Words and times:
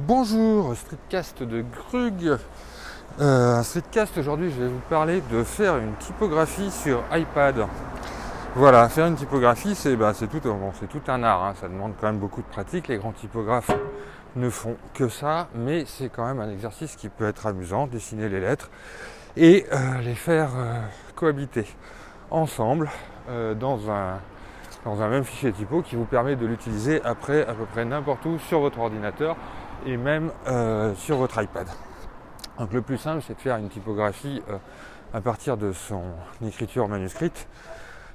Bonjour, 0.00 0.76
streetcast 0.76 1.42
de 1.42 1.64
Grug. 1.90 2.38
Euh, 3.20 3.62
streetcast 3.64 4.16
aujourd'hui, 4.16 4.48
je 4.48 4.62
vais 4.62 4.68
vous 4.68 4.80
parler 4.88 5.20
de 5.32 5.42
faire 5.42 5.76
une 5.76 5.92
typographie 5.94 6.70
sur 6.70 7.02
iPad. 7.10 7.66
Voilà, 8.54 8.88
faire 8.90 9.06
une 9.06 9.16
typographie, 9.16 9.74
c'est 9.74 9.96
bah, 9.96 10.12
tout 10.14 11.00
un 11.08 11.22
art, 11.24 11.42
hein. 11.42 11.54
ça 11.60 11.66
demande 11.66 11.94
quand 12.00 12.06
même 12.06 12.20
beaucoup 12.20 12.42
de 12.42 12.46
pratique. 12.46 12.86
Les 12.86 12.98
grands 12.98 13.10
typographes 13.10 13.72
ne 14.36 14.48
font 14.50 14.76
que 14.94 15.08
ça, 15.08 15.48
mais 15.56 15.84
c'est 15.84 16.10
quand 16.10 16.26
même 16.26 16.38
un 16.38 16.50
exercice 16.52 16.94
qui 16.94 17.08
peut 17.08 17.26
être 17.26 17.48
amusant, 17.48 17.88
dessiner 17.88 18.28
les 18.28 18.38
lettres 18.38 18.70
et 19.36 19.66
euh, 19.72 20.00
les 20.02 20.14
faire 20.14 20.50
euh, 20.56 20.80
cohabiter 21.16 21.66
ensemble 22.30 22.88
dans 23.58 23.90
un 23.90 24.20
dans 24.84 25.02
un 25.02 25.08
même 25.08 25.24
fichier 25.24 25.52
typo 25.52 25.82
qui 25.82 25.96
vous 25.96 26.04
permet 26.04 26.36
de 26.36 26.46
l'utiliser 26.46 27.02
après 27.04 27.42
à 27.42 27.52
peu 27.52 27.64
près 27.66 27.84
n'importe 27.84 28.24
où 28.24 28.38
sur 28.38 28.60
votre 28.60 28.78
ordinateur 28.78 29.36
et 29.86 29.96
même 29.96 30.30
euh, 30.46 30.94
sur 30.94 31.16
votre 31.16 31.42
iPad. 31.42 31.66
Donc 32.58 32.72
le 32.72 32.82
plus 32.82 32.98
simple, 32.98 33.22
c'est 33.26 33.34
de 33.34 33.40
faire 33.40 33.56
une 33.56 33.68
typographie 33.68 34.42
euh, 34.50 34.56
à 35.14 35.20
partir 35.20 35.56
de 35.56 35.72
son 35.72 36.02
écriture 36.46 36.88
manuscrite. 36.88 37.46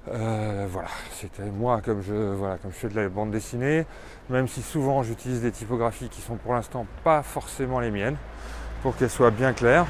Euh, 0.09 0.67
voilà, 0.69 0.89
c'était 1.11 1.43
moi 1.43 1.79
comme 1.81 2.01
je 2.01 2.13
voilà 2.13 2.57
comme 2.57 2.71
je 2.71 2.75
fais 2.75 2.89
de 2.89 2.95
la 2.95 3.07
bande 3.07 3.31
dessinée, 3.31 3.85
même 4.29 4.49
si 4.49 4.61
souvent 4.61 5.01
j'utilise 5.01 5.41
des 5.41 5.51
typographies 5.51 6.09
qui 6.09 6.19
sont 6.19 6.35
pour 6.35 6.53
l'instant 6.53 6.85
pas 7.05 7.23
forcément 7.23 7.79
les 7.79 7.89
miennes, 7.89 8.17
pour 8.81 8.97
qu'elles 8.97 9.09
soient 9.09 9.31
bien 9.31 9.53
claires. 9.53 9.85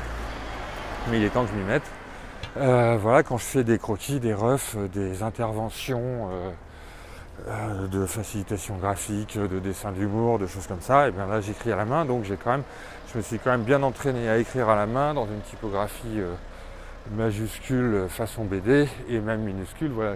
Mais 1.10 1.18
il 1.18 1.24
est 1.24 1.30
temps 1.30 1.46
que 1.46 1.52
je 1.52 1.55
m'y 1.55 1.63
mette. 1.63 2.99
voilà, 3.02 3.24
quand 3.24 3.38
je 3.38 3.44
fais 3.44 3.63
des 3.63 3.80
croquis, 3.80 4.20
des 4.20 4.35
refs, 4.35 4.77
des 4.94 5.24
interventions 5.24 6.30
de 7.92 8.05
facilitation 8.05 8.78
graphique, 8.78 9.38
de 9.38 9.60
dessin 9.60 9.91
d'humour, 9.91 10.40
de 10.40 10.48
choses 10.48 10.68
comme 10.68 10.82
ça, 10.82 11.08
et 11.08 11.12
bien 11.12 11.28
là 11.28 11.41
j'écris 11.41 11.72
à 11.72 11.76
la 11.76 11.86
main, 11.86 12.05
donc 12.05 12.24
j'ai 12.24 12.38
quand 12.38 12.52
même, 12.52 12.64
je 13.12 13.18
me 13.18 13.24
suis 13.24 13.40
quand 13.40 13.52
même 13.52 13.64
bien 13.64 13.84
entraîné 13.84 14.30
à 14.30 14.38
écrire 14.38 14.70
à 14.70 14.76
la 14.76 14.85
main 14.85 15.13
dans 15.13 15.26
une 15.26 15.41
typographie 15.41 16.20
euh, 16.20 16.34
majuscule 17.12 18.05
façon 18.07 18.46
BD 18.46 18.88
et 19.10 19.20
même 19.20 19.41
minuscule. 19.41 19.91
Voilà, 19.91 20.16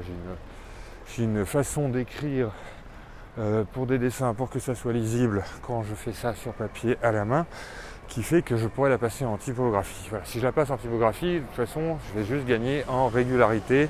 j'ai 1.16 1.23
une, 1.23 1.45
façon 1.45 1.89
d'écrire 1.89 2.52
euh, 3.39 3.63
pour 3.73 3.88
des 3.88 3.97
dessins 3.97 4.34
pour 4.34 4.50
que 4.50 4.59
ça 4.59 4.75
soit 4.75 4.94
lisible 4.94 5.44
quand 5.61 5.84
je 5.84 5.95
fais 5.95 6.13
ça 6.13 6.34
sur 6.34 6.53
papier 6.53 6.97
à 7.02 7.11
la 7.11 7.25
main 7.25 7.45
qui 8.08 8.23
fait 8.23 8.41
que 8.41 8.56
je 8.56 8.67
pourrais 8.67 8.89
la 8.89 8.97
passer 8.97 9.25
en 9.25 9.38
typographie. 9.38 10.08
Voilà, 10.09 10.23
si 10.25 10.39
je 10.39 10.44
la 10.45 10.52
passe 10.52 10.69
en 10.69 10.78
typographie, 10.78 11.36
de 11.36 11.39
toute 11.39 11.56
façon, 11.56 11.97
je 12.08 12.19
vais 12.19 12.25
juste 12.25 12.45
gagner 12.47 12.86
en 12.88 13.09
régularité 13.09 13.89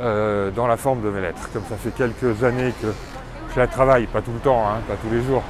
euh, 0.00 0.50
dans 0.50 0.66
la 0.66 0.76
forme 0.76 1.02
de 1.02 1.10
mes 1.10 1.20
lettres. 1.20 1.50
Comme 1.52 1.64
ça 1.68 1.76
fait 1.76 1.90
quelques 1.90 2.42
années 2.44 2.72
que 2.80 2.88
je 3.54 3.60
la 3.60 3.66
travaille, 3.66 4.06
pas 4.06 4.22
tout 4.22 4.32
le 4.32 4.40
temps, 4.40 4.66
hein, 4.68 4.80
pas 4.88 4.94
tous 4.96 5.12
les 5.14 5.22
jours. 5.22 5.42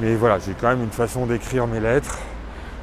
Mais 0.00 0.14
voilà, 0.14 0.38
j'ai 0.38 0.52
quand 0.52 0.68
même 0.68 0.82
une 0.82 0.90
façon 0.90 1.26
d'écrire 1.26 1.66
mes 1.66 1.80
lettres, 1.80 2.18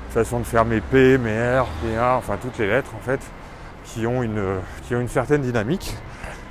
une 0.07 0.13
façon 0.13 0.39
de 0.39 0.45
faire 0.45 0.65
mes 0.65 0.81
P, 0.81 1.17
mes 1.17 1.59
R, 1.59 1.67
mes 1.83 1.97
A, 1.97 2.15
enfin 2.15 2.37
toutes 2.41 2.57
les 2.57 2.67
lettres 2.67 2.91
en 2.95 3.03
fait, 3.03 3.19
qui 3.85 4.07
ont 4.07 4.23
une, 4.23 4.41
qui 4.83 4.95
ont 4.95 5.01
une 5.01 5.09
certaine 5.09 5.41
dynamique. 5.41 5.95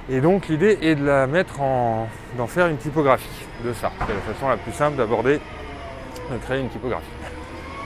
Et 0.08 0.20
donc 0.20 0.48
l'idée 0.48 0.78
est 0.82 0.96
de 0.96 1.04
la 1.04 1.26
mettre 1.26 1.60
en. 1.60 2.08
d'en 2.36 2.46
faire 2.46 2.66
une 2.66 2.76
typographie 2.76 3.46
de 3.64 3.72
ça. 3.72 3.90
C'est 4.06 4.14
la 4.14 4.34
façon 4.34 4.48
la 4.48 4.56
plus 4.56 4.72
simple 4.72 4.96
d'aborder, 4.96 5.40
de 6.30 6.36
créer 6.38 6.60
une 6.60 6.68
typographie. 6.68 7.06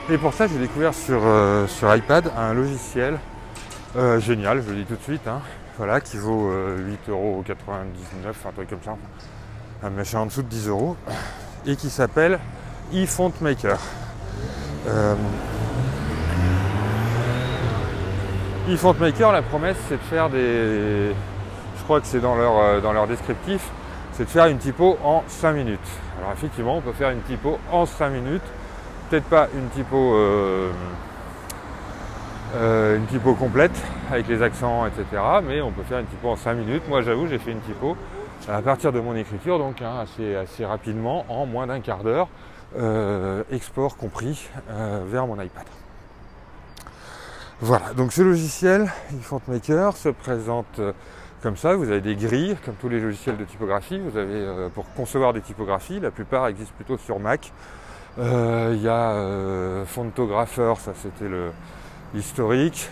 Et 0.09 0.17
pour 0.17 0.33
ça 0.33 0.47
j'ai 0.47 0.59
découvert 0.59 0.93
sur, 0.93 1.21
euh, 1.23 1.65
sur 1.67 1.93
iPad 1.95 2.31
un 2.37 2.53
logiciel 2.53 3.17
euh, 3.95 4.19
génial, 4.19 4.61
je 4.61 4.71
le 4.71 4.75
dis 4.77 4.85
tout 4.85 4.95
de 4.95 5.01
suite, 5.01 5.25
hein, 5.27 5.41
voilà, 5.77 5.99
qui 5.99 6.17
vaut 6.17 6.51
8,99€, 6.51 7.11
euh, 7.11 8.31
un 8.47 8.51
truc 8.51 8.69
comme 8.69 8.79
ça, 8.83 8.95
un 9.83 9.89
machin 9.89 10.19
en 10.19 10.25
dessous 10.27 10.41
de 10.41 10.47
10 10.47 10.69
euros, 10.69 10.95
et 11.65 11.75
qui 11.75 11.89
s'appelle 11.89 12.39
eFontmaker. 12.93 13.77
Euh, 14.87 15.15
eFontmaker, 18.69 19.31
la 19.31 19.41
promesse, 19.41 19.77
c'est 19.89 19.97
de 19.97 20.03
faire 20.03 20.29
des. 20.29 21.11
Je 21.77 21.83
crois 21.83 21.99
que 21.99 22.07
c'est 22.07 22.21
dans 22.21 22.35
leur, 22.35 22.57
euh, 22.57 22.81
dans 22.81 22.93
leur 22.93 23.07
descriptif, 23.07 23.69
c'est 24.13 24.25
de 24.25 24.29
faire 24.29 24.45
une 24.45 24.59
typo 24.59 24.97
en 25.03 25.23
5 25.27 25.53
minutes. 25.53 25.79
Alors, 26.19 26.31
effectivement, 26.31 26.77
on 26.77 26.81
peut 26.81 26.93
faire 26.93 27.09
une 27.09 27.21
typo 27.21 27.59
en 27.71 27.85
5 27.85 28.09
minutes. 28.11 28.43
Peut-être 29.09 29.25
pas 29.25 29.49
une 29.53 29.67
typo. 29.69 30.15
Une 32.53 33.05
typo 33.07 33.33
complète 33.33 33.75
avec 34.11 34.27
les 34.27 34.41
accents, 34.41 34.85
etc. 34.85 35.05
Mais 35.47 35.61
on 35.61 35.71
peut 35.71 35.83
faire 35.83 35.99
une 35.99 36.05
typo 36.05 36.29
en 36.29 36.35
5 36.35 36.53
minutes. 36.53 36.83
Moi, 36.87 37.01
j'avoue, 37.01 37.27
j'ai 37.27 37.39
fait 37.39 37.51
une 37.51 37.61
typo 37.61 37.97
à 38.47 38.61
partir 38.61 38.91
de 38.91 38.99
mon 38.99 39.15
écriture, 39.15 39.57
donc 39.57 39.81
hein, 39.81 39.99
assez, 40.01 40.35
assez, 40.35 40.65
rapidement, 40.65 41.25
en 41.29 41.45
moins 41.45 41.67
d'un 41.67 41.79
quart 41.79 42.03
d'heure, 42.03 42.27
euh, 42.77 43.43
export 43.51 43.97
compris, 43.97 44.49
euh, 44.69 45.03
vers 45.07 45.25
mon 45.25 45.41
iPad. 45.41 45.65
Voilà, 47.61 47.93
donc 47.93 48.11
ce 48.11 48.21
logiciel, 48.21 48.91
eFontmaker, 49.19 49.95
se 49.95 50.09
présente 50.09 50.81
comme 51.41 51.55
ça. 51.55 51.75
Vous 51.75 51.89
avez 51.89 52.01
des 52.01 52.15
grilles, 52.15 52.57
comme 52.65 52.75
tous 52.75 52.89
les 52.89 52.99
logiciels 52.99 53.37
de 53.37 53.45
typographie. 53.45 53.97
Vous 53.97 54.17
avez 54.17 54.69
pour 54.73 54.85
concevoir 54.93 55.31
des 55.31 55.39
typographies, 55.39 56.01
la 56.01 56.11
plupart 56.11 56.47
existent 56.47 56.73
plutôt 56.75 56.97
sur 56.97 57.17
Mac. 57.17 57.53
Il 58.17 58.81
y 58.81 58.89
a 58.89 59.85
Fontographer, 59.85 60.73
ça 60.79 60.91
c'était 60.95 61.29
le, 61.29 61.51
historique. 62.15 62.89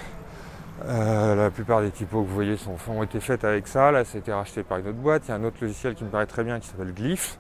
Euh, 0.85 1.35
la 1.35 1.50
plupart 1.50 1.81
des 1.81 1.91
typos 1.91 2.23
que 2.23 2.28
vous 2.28 2.34
voyez 2.34 2.57
sont, 2.57 2.75
ont 2.89 3.03
été 3.03 3.19
faites 3.19 3.44
avec 3.44 3.67
ça. 3.67 3.91
Là, 3.91 4.03
c'était 4.03 4.34
racheté 4.34 4.63
par 4.63 4.79
une 4.79 4.88
autre 4.88 4.97
boîte. 4.97 5.23
Il 5.28 5.29
y 5.29 5.31
a 5.31 5.35
un 5.35 5.44
autre 5.44 5.57
logiciel 5.61 5.95
qui 5.95 6.03
me 6.03 6.09
paraît 6.09 6.25
très 6.25 6.44
bien 6.44 6.59
qui 6.59 6.67
s'appelle 6.67 6.94
Glyph. 6.94 7.38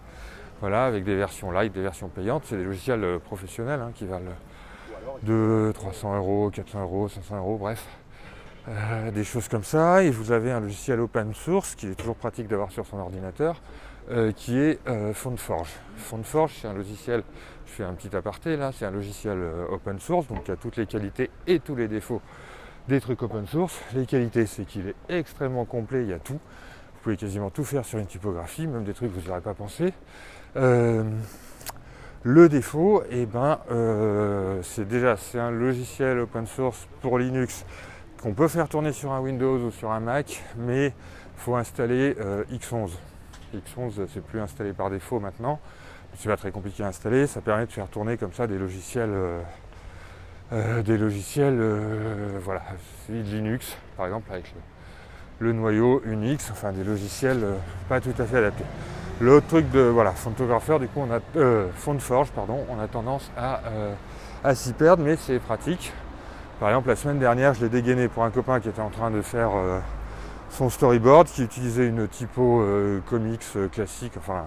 Voilà, 0.61 0.85
avec 0.85 1.03
des 1.03 1.15
versions 1.15 1.51
light, 1.51 1.73
des 1.73 1.81
versions 1.81 2.07
payantes. 2.07 2.43
C'est 2.45 2.57
des 2.57 2.63
logiciels 2.63 3.03
euh, 3.03 3.19
professionnels 3.19 3.81
hein, 3.81 3.91
qui 3.93 4.05
valent 4.05 4.31
2, 5.23 5.73
300 5.73 6.17
euros, 6.17 6.49
400 6.49 6.81
euros, 6.81 7.09
500 7.09 7.37
euros, 7.37 7.57
bref. 7.57 7.85
Euh, 8.67 9.11
des 9.11 9.23
choses 9.23 9.47
comme 9.47 9.63
ça. 9.63 10.03
Et 10.03 10.09
vous 10.09 10.31
avez 10.31 10.51
un 10.51 10.59
logiciel 10.59 10.99
open 10.99 11.33
source 11.33 11.75
qui 11.75 11.87
est 11.87 11.95
toujours 11.95 12.15
pratique 12.15 12.47
d'avoir 12.47 12.71
sur 12.71 12.85
son 12.85 12.97
ordinateur, 12.97 13.61
qui 14.35 14.57
est 14.57 14.79
FontForge. 15.13 15.69
FontForge, 15.95 16.57
c'est 16.61 16.67
un 16.67 16.73
logiciel 16.73 17.23
je 17.73 17.77
fais 17.77 17.83
un 17.83 17.93
petit 17.93 18.15
aparté 18.15 18.55
là, 18.55 18.71
c'est 18.71 18.85
un 18.85 18.91
logiciel 18.91 19.39
euh, 19.39 19.65
open 19.71 19.99
source, 19.99 20.27
donc 20.27 20.43
il 20.47 20.51
a 20.51 20.55
toutes 20.55 20.77
les 20.77 20.85
qualités 20.85 21.31
et 21.47 21.59
tous 21.59 21.75
les 21.75 21.87
défauts 21.87 22.21
des 22.87 23.01
trucs 23.01 23.23
open 23.23 23.47
source. 23.47 23.79
Les 23.95 24.05
qualités, 24.05 24.45
c'est 24.45 24.63
qu'il 24.65 24.89
est 24.89 24.95
extrêmement 25.09 25.65
complet, 25.65 26.03
il 26.03 26.09
y 26.09 26.13
a 26.13 26.19
tout. 26.19 26.33
Vous 26.33 26.99
pouvez 27.01 27.17
quasiment 27.17 27.49
tout 27.49 27.63
faire 27.63 27.83
sur 27.83 27.97
une 27.97 28.05
typographie, 28.05 28.67
même 28.67 28.83
des 28.83 28.93
trucs 28.93 29.11
que 29.11 29.19
vous 29.19 29.27
n'aurez 29.27 29.41
pas 29.41 29.55
pensé. 29.55 29.91
Euh, 30.55 31.03
le 32.21 32.47
défaut, 32.47 33.01
eh 33.09 33.25
ben, 33.25 33.59
euh, 33.71 34.59
c'est 34.61 34.87
déjà 34.87 35.17
c'est 35.17 35.39
un 35.39 35.49
logiciel 35.49 36.19
open 36.19 36.45
source 36.45 36.87
pour 37.01 37.17
Linux 37.17 37.65
qu'on 38.23 38.33
peut 38.33 38.47
faire 38.47 38.67
tourner 38.67 38.93
sur 38.93 39.11
un 39.11 39.19
Windows 39.19 39.59
ou 39.59 39.69
sur 39.69 39.91
un 39.91 39.99
Mac, 39.99 40.41
mais 40.57 40.87
il 40.87 40.93
faut 41.35 41.55
installer 41.55 42.15
X11. 42.51 42.91
X11, 43.53 44.07
c'est 44.11 44.23
plus 44.23 44.39
installé 44.39 44.73
par 44.73 44.89
défaut 44.89 45.19
maintenant 45.19 45.59
c'est 46.17 46.29
pas 46.29 46.37
très 46.37 46.51
compliqué 46.51 46.83
à 46.83 46.87
installer, 46.87 47.27
ça 47.27 47.41
permet 47.41 47.65
de 47.65 47.71
faire 47.71 47.87
tourner 47.87 48.17
comme 48.17 48.33
ça 48.33 48.47
des 48.47 48.57
logiciels, 48.57 49.09
euh, 49.11 49.41
euh, 50.53 50.83
des 50.83 50.97
logiciels, 50.97 51.57
euh, 51.59 52.39
voilà, 52.41 52.61
Linux 53.09 53.77
par 53.97 54.05
exemple 54.05 54.31
avec 54.31 54.53
le, 55.39 55.53
noyau 55.53 56.01
Unix, 56.05 56.51
enfin 56.51 56.71
des 56.71 56.83
logiciels 56.83 57.43
pas 57.89 57.99
tout 57.99 58.13
à 58.17 58.25
fait 58.25 58.37
adaptés. 58.37 58.63
L'autre 59.19 59.47
truc 59.47 59.69
de 59.71 59.81
voilà, 59.81 60.11
Fontographer, 60.11 60.79
du 60.79 60.87
coup 60.87 61.01
on 61.01 61.11
a 61.11 61.19
Fontforge, 61.75 62.31
pardon, 62.31 62.65
on 62.69 62.79
a 62.79 62.87
tendance 62.87 63.31
à, 63.37 63.61
à 64.43 64.55
s'y 64.55 64.73
perdre, 64.73 65.03
mais 65.03 65.15
c'est 65.17 65.39
pratique. 65.39 65.91
Par 66.63 66.69
exemple, 66.69 66.87
la 66.87 66.95
semaine 66.95 67.19
dernière, 67.19 67.53
je 67.53 67.59
l'ai 67.59 67.67
dégainé 67.67 68.07
pour 68.07 68.23
un 68.23 68.29
copain 68.29 68.61
qui 68.61 68.69
était 68.69 68.79
en 68.79 68.89
train 68.89 69.11
de 69.11 69.21
faire 69.21 69.49
son 70.49 70.69
storyboard, 70.69 71.27
qui 71.27 71.43
utilisait 71.43 71.85
une 71.85 72.07
typo 72.07 72.65
comics 73.09 73.43
classique, 73.73 74.13
enfin 74.17 74.45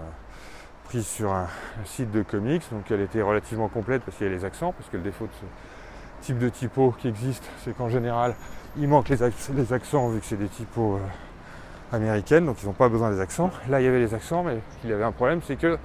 prise 0.87 1.07
sur 1.07 1.31
un, 1.31 1.47
site 1.85 2.11
de 2.13 2.23
comics, 2.23 2.63
donc 2.73 2.91
elle 2.91 3.03
était 3.03 3.21
relativement 3.21 3.69
complète 3.69 4.01
parce 4.03 4.17
qu'il 4.17 4.27
y 4.27 4.31
a 4.31 4.33
les 4.33 4.47
accents, 4.47 4.73
parce 4.73 4.89
que 4.89 4.97
le 4.97 5.03
défaut 5.03 5.27
de 5.27 5.31
ce 5.33 6.27
type 6.27 6.39
de 6.39 6.49
typo 6.49 6.95
qui 6.99 7.09
existe, 7.09 7.45
c'est 7.63 7.77
qu'en 7.77 7.91
général, 7.91 8.35
il 8.79 8.89
manque 8.89 9.11
les, 9.11 9.23
accents 9.23 10.09
vu 10.09 10.21
que 10.21 10.25
c'est 10.25 10.39
des 10.39 10.49
typos 10.49 10.95
euh, 10.95 11.95
américaines, 11.95 12.47
donc 12.47 12.63
ils 12.63 12.67
n'ont 12.67 12.73
pas 12.73 12.89
besoin 12.89 13.11
des 13.11 13.21
accents. 13.21 13.51
Là, 13.69 13.83
il 13.83 13.85
y 13.85 13.89
avait 13.89 14.01
les 14.01 14.15
accents, 14.15 14.43
mais 14.43 14.57
il 14.85 14.89
y 14.89 14.93
avait 14.95 15.05
un 15.05 15.13
problème, 15.13 15.41
c'est 15.47 15.57
qu'il 15.57 15.79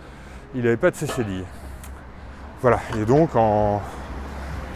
n'avait 0.55 0.77
pas 0.77 0.91
de 0.91 0.95
CCD. 0.95 1.44
Voilà, 2.61 2.79
et 2.97 3.03
donc 3.03 3.35
en, 3.35 3.81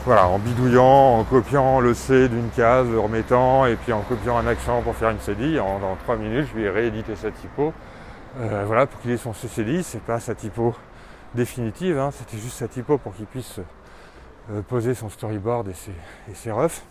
voilà, 0.05 0.27
en 0.27 0.37
bidouillant, 0.37 1.17
en 1.17 1.23
copiant 1.23 1.79
le 1.79 1.95
C 1.95 2.29
d'une 2.29 2.49
case, 2.51 2.87
le 2.87 2.99
remettant, 2.99 3.65
et 3.65 3.75
puis 3.75 3.91
en 3.91 4.01
copiant 4.01 4.37
un 4.37 4.45
accent 4.45 4.83
pour 4.83 4.95
faire 4.95 5.09
une 5.09 5.19
CD, 5.19 5.59
en, 5.59 5.79
dans 5.79 5.95
3 5.95 6.17
minutes, 6.17 6.47
je 6.51 6.57
lui 6.59 6.65
ai 6.65 6.69
réédité 6.69 7.15
sa 7.15 7.31
typo. 7.31 7.73
Euh, 8.39 8.65
voilà, 8.67 8.85
pour 8.85 9.01
qu'il 9.01 9.09
ait 9.09 9.17
son 9.17 9.33
CCD, 9.33 9.81
c'est 9.81 10.01
pas 10.01 10.19
sa 10.19 10.35
typo 10.35 10.75
définitive, 11.33 11.97
hein, 11.97 12.11
c'était 12.11 12.37
juste 12.37 12.57
sa 12.57 12.67
typo 12.67 12.99
pour 12.99 13.15
qu'il 13.15 13.25
puisse 13.25 13.59
euh, 14.51 14.61
poser 14.61 14.93
son 14.93 15.09
storyboard 15.09 15.69
et 15.69 15.73
ses, 15.73 16.49
et 16.49 16.51
refs. 16.51 16.83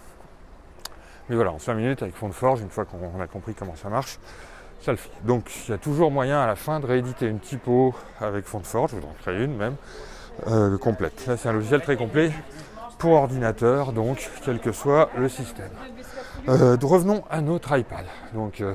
Mais 1.29 1.37
voilà, 1.37 1.53
en 1.53 1.61
5 1.61 1.75
minutes 1.75 2.03
avec 2.03 2.17
fond 2.17 2.29
de 2.29 2.35
forge, 2.35 2.63
une 2.63 2.71
fois 2.71 2.85
qu'on 2.85 3.21
a 3.21 3.29
compris 3.29 3.55
comment 3.55 3.77
ça 3.77 3.91
marche, 3.91 4.19
ça 4.81 4.91
le 4.91 4.99
fait. 4.99 5.11
Donc 5.23 5.49
il 5.69 5.71
y 5.71 5.75
a 5.75 5.79
toujours 5.79 6.11
moyen 6.11 6.41
à 6.41 6.49
la 6.49 6.57
fin 6.57 6.81
de 6.81 6.87
rééditer 6.87 7.27
une 7.27 7.39
typo 7.39 7.95
avec 8.21 8.45
fond 8.45 8.59
de 8.59 8.67
forge, 8.67 8.91
je 8.91 8.97
vous 8.97 9.07
en 9.07 9.15
créer 9.23 9.45
une 9.45 9.57
même, 9.57 9.77
euh, 10.49 10.77
complète. 10.79 11.27
Là, 11.29 11.37
c'est 11.37 11.49
un 11.49 11.53
logiciel 11.53 11.81
très 11.81 11.97
complet 11.97 12.33
pour 13.05 13.13
ordinateur, 13.13 13.93
donc 13.93 14.31
quel 14.47 14.59
que 14.59 14.73
soit 14.73 15.11
le 15.19 15.29
système. 15.29 15.69
Euh, 16.49 16.75
revenons 16.83 17.23
à 17.31 17.43
notre 17.43 17.77
iPad. 17.77 18.07
Donc, 18.33 18.63
euh, 18.63 18.75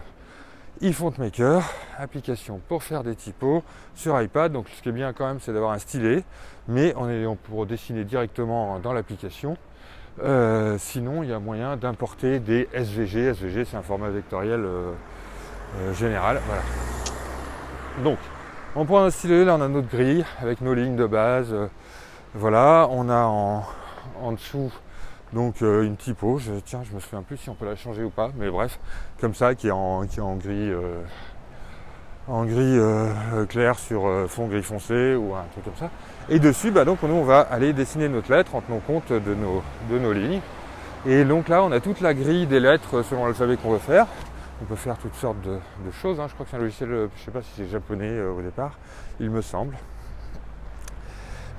application 1.98 2.62
pour 2.68 2.84
faire 2.84 3.04
des 3.04 3.16
typos 3.16 3.64
sur 3.96 4.22
iPad. 4.22 4.52
Donc, 4.52 4.68
ce 4.70 4.84
qui 4.84 4.90
est 4.90 4.92
bien 4.92 5.14
quand 5.14 5.26
même, 5.26 5.40
c'est 5.40 5.52
d'avoir 5.52 5.72
un 5.72 5.80
stylet, 5.80 6.24
mais 6.68 6.94
on, 6.96 7.10
est, 7.10 7.26
on 7.26 7.36
pourra 7.36 7.66
dessiner 7.66 8.04
directement 8.04 8.78
dans 8.78 8.94
l'application. 8.94 9.58
Euh, 10.22 10.78
sinon, 10.78 11.24
il 11.24 11.30
y 11.30 11.34
a 11.34 11.40
moyen 11.40 11.75
d'importer 11.75 12.38
des 12.38 12.70
SVG. 12.72 13.30
SVG, 13.30 13.66
c'est 13.66 13.78
un 13.78 13.82
format 13.82 14.10
vectoriel 14.10 14.64
euh, 14.64 14.94
général. 15.96 16.40
Voilà. 16.46 16.62
Donc, 18.04 18.20
on 18.75 18.86
prend 18.86 19.06
un 19.06 19.10
stylet, 19.10 19.44
là 19.44 19.56
on 19.56 19.62
a 19.62 19.68
notre 19.68 19.90
grille 19.90 20.24
avec 20.40 20.62
nos 20.62 20.75
lignes 20.75 20.98
de 20.98 21.08
base. 21.08 21.52
voilà, 22.36 22.88
on 22.92 23.10
a 23.10 23.24
en, 23.24 23.64
en 24.21 24.33
dessous 24.33 24.71
donc 25.33 25.62
une 25.62 25.95
typo. 25.95 26.39
Je, 26.39 26.54
tiens, 26.66 26.81
je 26.83 26.95
me 26.95 27.00
souviens 27.00 27.21
plus 27.21 27.38
si 27.38 27.50
on 27.50 27.54
peut 27.54 27.66
la 27.66 27.75
changer 27.75 28.04
ou 28.04 28.10
pas, 28.10 28.31
mais 28.36 28.50
bref, 28.50 28.80
comme 29.21 29.36
ça, 29.36 29.54
qui 29.54 29.68
est 29.68 29.71
en, 29.71 30.07
qui 30.07 30.18
est 30.18 30.24
en 30.24 30.36
gris 30.36 30.71
en 32.30 32.45
gris 32.45 32.77
euh, 32.77 33.45
clair 33.48 33.77
sur 33.80 34.07
euh, 34.07 34.27
fond 34.27 34.48
gris 34.48 34.62
foncé 34.62 35.16
ou 35.16 35.33
un 35.33 35.45
truc 35.51 35.66
comme 35.66 35.75
ça. 35.75 35.89
Et 36.30 36.39
dessus, 36.39 36.71
bah, 36.71 36.86
donc, 36.86 37.01
nous, 37.01 37.13
on 37.13 37.24
va 37.24 37.39
aller 37.39 37.74
dessiner 37.74 38.07
notre 38.07 38.31
lettre 38.31 38.56
en 38.56 38.62
tenant 38.62 38.80
compte 38.80 39.12
de 39.12 39.33
nos, 39.33 39.63
de 39.89 39.98
nos 39.98 40.13
lignes. 40.13 40.42
Et 41.07 41.24
donc 41.24 41.50
là, 41.50 41.63
on 41.63 41.72
a 41.72 41.80
toute 41.80 42.01
la 42.01 42.13
grille 42.13 42.45
des 42.45 42.60
lettres 42.60 43.04
selon 43.04 43.25
l'alphabet 43.25 43.57
qu'on 43.57 43.72
veut 43.72 43.80
faire. 43.80 44.06
On 44.62 44.65
peut 44.65 44.75
faire 44.75 44.98
toutes 44.98 45.15
sortes 45.15 45.42
de, 45.42 45.60
choses. 45.92 46.19
Hein. 46.19 46.27
Je 46.27 46.33
crois 46.33 46.45
que 46.45 46.51
c'est 46.51 46.57
un 46.57 46.62
logiciel, 46.62 46.92
euh, 46.92 47.07
je 47.15 47.22
ne 47.22 47.25
sais 47.25 47.31
pas 47.31 47.42
si 47.42 47.50
c'est 47.56 47.68
japonais 47.68 48.22
au 48.22 48.42
départ, 48.42 48.77
il 49.19 49.31
me 49.31 49.42
semble. 49.42 49.75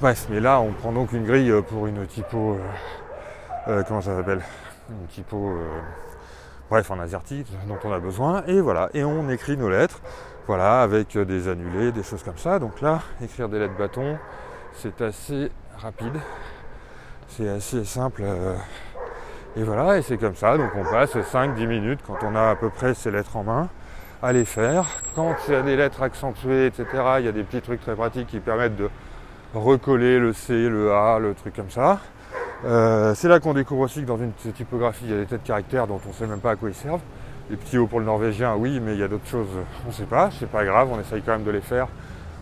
Bref, 0.01 0.27
mais 0.31 0.41
là, 0.41 0.61
on 0.61 0.73
prend 0.73 0.93
donc 0.93 1.13
une 1.13 1.25
grille 1.25 1.53
pour 1.69 1.87
une 1.87 2.07
typo. 2.07 2.59
comment 3.87 4.01
ça 4.01 4.17
s'appelle? 4.17 4.41
Une 4.89 5.07
typo. 5.09 5.59
bref, 6.71 6.91
en 6.91 6.99
AZERTY 6.99 7.45
dont 7.69 7.79
on 7.85 7.93
a 7.93 7.99
besoin. 7.99 8.43
Et 8.47 8.61
voilà, 8.61 8.89
et 8.95 9.05
on 9.05 9.29
écrit 9.29 9.57
nos 9.57 9.69
lettres. 9.69 10.01
Voilà, 10.47 10.83
avec 10.83 11.15
euh, 11.15 11.25
des 11.25 11.47
annulés, 11.47 11.93
des 11.93 12.03
choses 12.03 12.25
comme 12.25 12.37
ça. 12.37 12.59
Donc 12.59 12.81
là, 12.81 13.03
écrire 13.23 13.49
des 13.49 13.61
lettres 13.61 13.77
bâtons, 13.79 14.19
c'est 14.75 15.01
assez 15.01 15.49
rapide. 15.79 16.15
C'est 17.29 17.49
assez 17.49 17.85
simple. 17.85 18.23
Euh, 18.25 18.57
et 19.57 19.63
voilà, 19.63 19.99
et 19.99 20.03
c'est 20.03 20.19
comme 20.19 20.35
ça. 20.35 20.57
Donc 20.57 20.71
on 20.75 20.83
passe 20.83 21.15
5-10 21.15 21.67
minutes 21.67 22.01
quand 22.05 22.19
on 22.25 22.35
a 22.35 22.51
à 22.51 22.57
peu 22.57 22.71
près 22.71 22.95
ces 22.95 23.11
lettres 23.11 23.37
en 23.37 23.45
main 23.45 23.69
à 24.23 24.33
les 24.33 24.45
faire. 24.45 24.87
Quand 25.15 25.37
il 25.47 25.55
y 25.55 25.57
a 25.57 25.63
des 25.63 25.77
lettres 25.77 26.03
accentuées, 26.03 26.67
etc., 26.67 26.87
il 27.21 27.27
y 27.27 27.29
a 27.29 27.33
des 27.33 27.45
petits 27.45 27.63
trucs 27.63 27.81
très 27.81 27.95
pratiques 27.95 28.27
qui 28.27 28.41
permettent 28.41 28.77
de 28.77 28.91
recoller 29.55 30.19
le 30.19 30.33
C, 30.33 30.69
le 30.69 30.93
A, 30.93 31.19
le 31.19 31.35
truc 31.35 31.55
comme 31.55 31.71
ça. 31.71 32.01
Euh, 32.65 33.15
c'est 33.15 33.29
là 33.29 33.41
qu'on 33.41 33.55
découvre 33.55 33.83
aussi 33.83 34.03
que 34.03 34.07
dans 34.07 34.19
une 34.19 34.33
typographie, 34.33 35.05
il 35.05 35.11
y 35.11 35.15
a 35.15 35.19
des 35.19 35.27
têtes 35.27 35.43
de 35.43 35.47
caractères 35.47 35.87
dont 35.87 36.01
on 36.05 36.09
ne 36.09 36.15
sait 36.15 36.27
même 36.27 36.41
pas 36.41 36.53
à 36.53 36.57
quoi 36.57 36.69
ils 36.69 36.75
servent. 36.75 37.01
Les 37.49 37.57
petits 37.57 37.79
hauts 37.79 37.87
pour 37.87 37.99
le 38.01 38.07
norvégien, 38.07 38.55
oui, 38.55 38.81
mais 38.81 38.95
il 38.95 39.01
y 39.01 39.03
a 39.03 39.09
d'autres 39.09 39.27
choses, 39.27 39.49
on 39.85 39.89
ne 39.89 39.93
sait 39.93 40.05
pas, 40.05 40.31
c'est 40.39 40.49
pas 40.49 40.65
grave, 40.65 40.89
on 40.93 41.01
essaye 41.01 41.23
quand 41.23 41.33
même 41.33 41.45
de 41.45 41.51
les 41.51 41.61
faire 41.61 41.89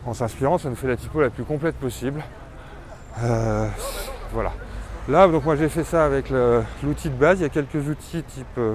en 0.05 0.13
s'inspirant, 0.13 0.59
ça 0.59 0.69
nous 0.69 0.77
fait 0.77 0.89
la 0.89 0.97
typo 0.97 1.21
la 1.21 1.31
plus 1.31 1.45
complète 1.45 1.77
possible. 1.77 2.23
Euh, 3.23 3.69
voilà. 4.33 4.53
Là, 5.09 5.27
donc 5.29 5.45
moi 5.45 5.57
j'ai 5.57 5.69
fait 5.69 5.85
ça 5.85 6.05
avec 6.05 6.31
l'outil 6.83 7.09
de 7.09 7.15
base, 7.15 7.39
il 7.41 7.43
y 7.43 7.47
a 7.47 7.49
quelques 7.49 7.89
outils 7.89 8.23
type, 8.23 8.47
euh, 8.59 8.75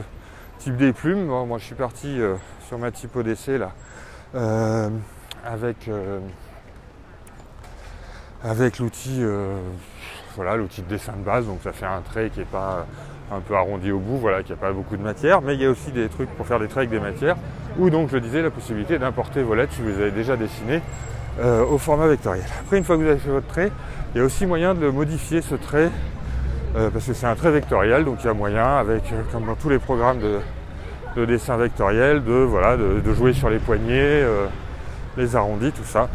type 0.57 0.75
des 0.75 0.91
plumes. 0.91 1.25
moi 1.25 1.57
je 1.59 1.65
suis 1.65 1.75
parti 1.75 2.19
sur 2.67 2.79
ma 2.79 2.89
typo 2.89 3.21
d'essai 3.21 3.59
là, 3.59 3.71
avec, 5.45 5.89
avec 8.43 8.79
l'outil 8.79 9.23
voilà, 10.35 10.55
l'outil 10.55 10.81
de 10.81 10.87
dessin 10.87 11.13
de 11.13 11.23
base, 11.23 11.45
donc 11.45 11.59
ça 11.63 11.71
fait 11.71 11.85
un 11.85 12.01
trait 12.01 12.29
qui 12.29 12.39
n'est 12.39 12.45
pas 12.45 12.85
un 13.31 13.39
peu 13.39 13.55
arrondi 13.55 13.91
au 13.91 13.99
bout, 13.99 14.17
voilà, 14.17 14.43
qui 14.43 14.51
n'a 14.51 14.57
pas 14.57 14.71
beaucoup 14.71 14.97
de 14.97 15.01
matière, 15.01 15.41
mais 15.41 15.55
il 15.55 15.61
y 15.61 15.65
a 15.65 15.69
aussi 15.69 15.91
des 15.91 16.07
trucs 16.07 16.29
pour 16.31 16.45
faire 16.45 16.59
des 16.59 16.67
traits 16.67 16.87
avec 16.87 16.89
des 16.89 16.99
matières, 16.99 17.35
ou 17.77 17.89
donc 17.89 18.09
je 18.11 18.17
disais 18.17 18.41
la 18.41 18.49
possibilité 18.49 18.97
d'importer 18.99 19.43
vos 19.43 19.55
lettres 19.55 19.73
si 19.73 19.81
vous 19.81 19.99
avez 19.99 20.11
déjà 20.11 20.35
dessiné 20.35 20.81
euh, 21.39 21.65
au 21.65 21.77
format 21.77 22.07
vectoriel. 22.07 22.45
Après, 22.61 22.77
une 22.77 22.83
fois 22.83 22.97
que 22.97 23.01
vous 23.01 23.09
avez 23.09 23.19
fait 23.19 23.29
votre 23.29 23.47
trait, 23.47 23.71
il 24.13 24.19
y 24.19 24.21
a 24.21 24.23
aussi 24.23 24.45
moyen 24.45 24.73
de 24.75 24.87
modifier 24.89 25.41
ce 25.41 25.55
trait, 25.55 25.89
euh, 26.75 26.89
parce 26.89 27.05
que 27.05 27.13
c'est 27.13 27.27
un 27.27 27.35
trait 27.35 27.51
vectoriel, 27.51 28.05
donc 28.05 28.17
il 28.21 28.25
y 28.25 28.29
a 28.29 28.33
moyen, 28.33 28.77
avec, 28.77 29.03
euh, 29.11 29.21
comme 29.31 29.45
dans 29.45 29.55
tous 29.55 29.69
les 29.69 29.79
programmes 29.79 30.19
de, 30.19 31.25
dessin 31.25 31.57
vectoriel, 31.57 32.23
de, 32.23 32.33
voilà, 32.33 32.75
de, 32.75 33.13
jouer 33.13 33.33
sur 33.33 33.47
les 33.47 33.59
poignets, 33.59 34.23
les 35.15 35.35
arrondis, 35.35 35.71
tout 35.71 35.83
ça. 35.83 36.09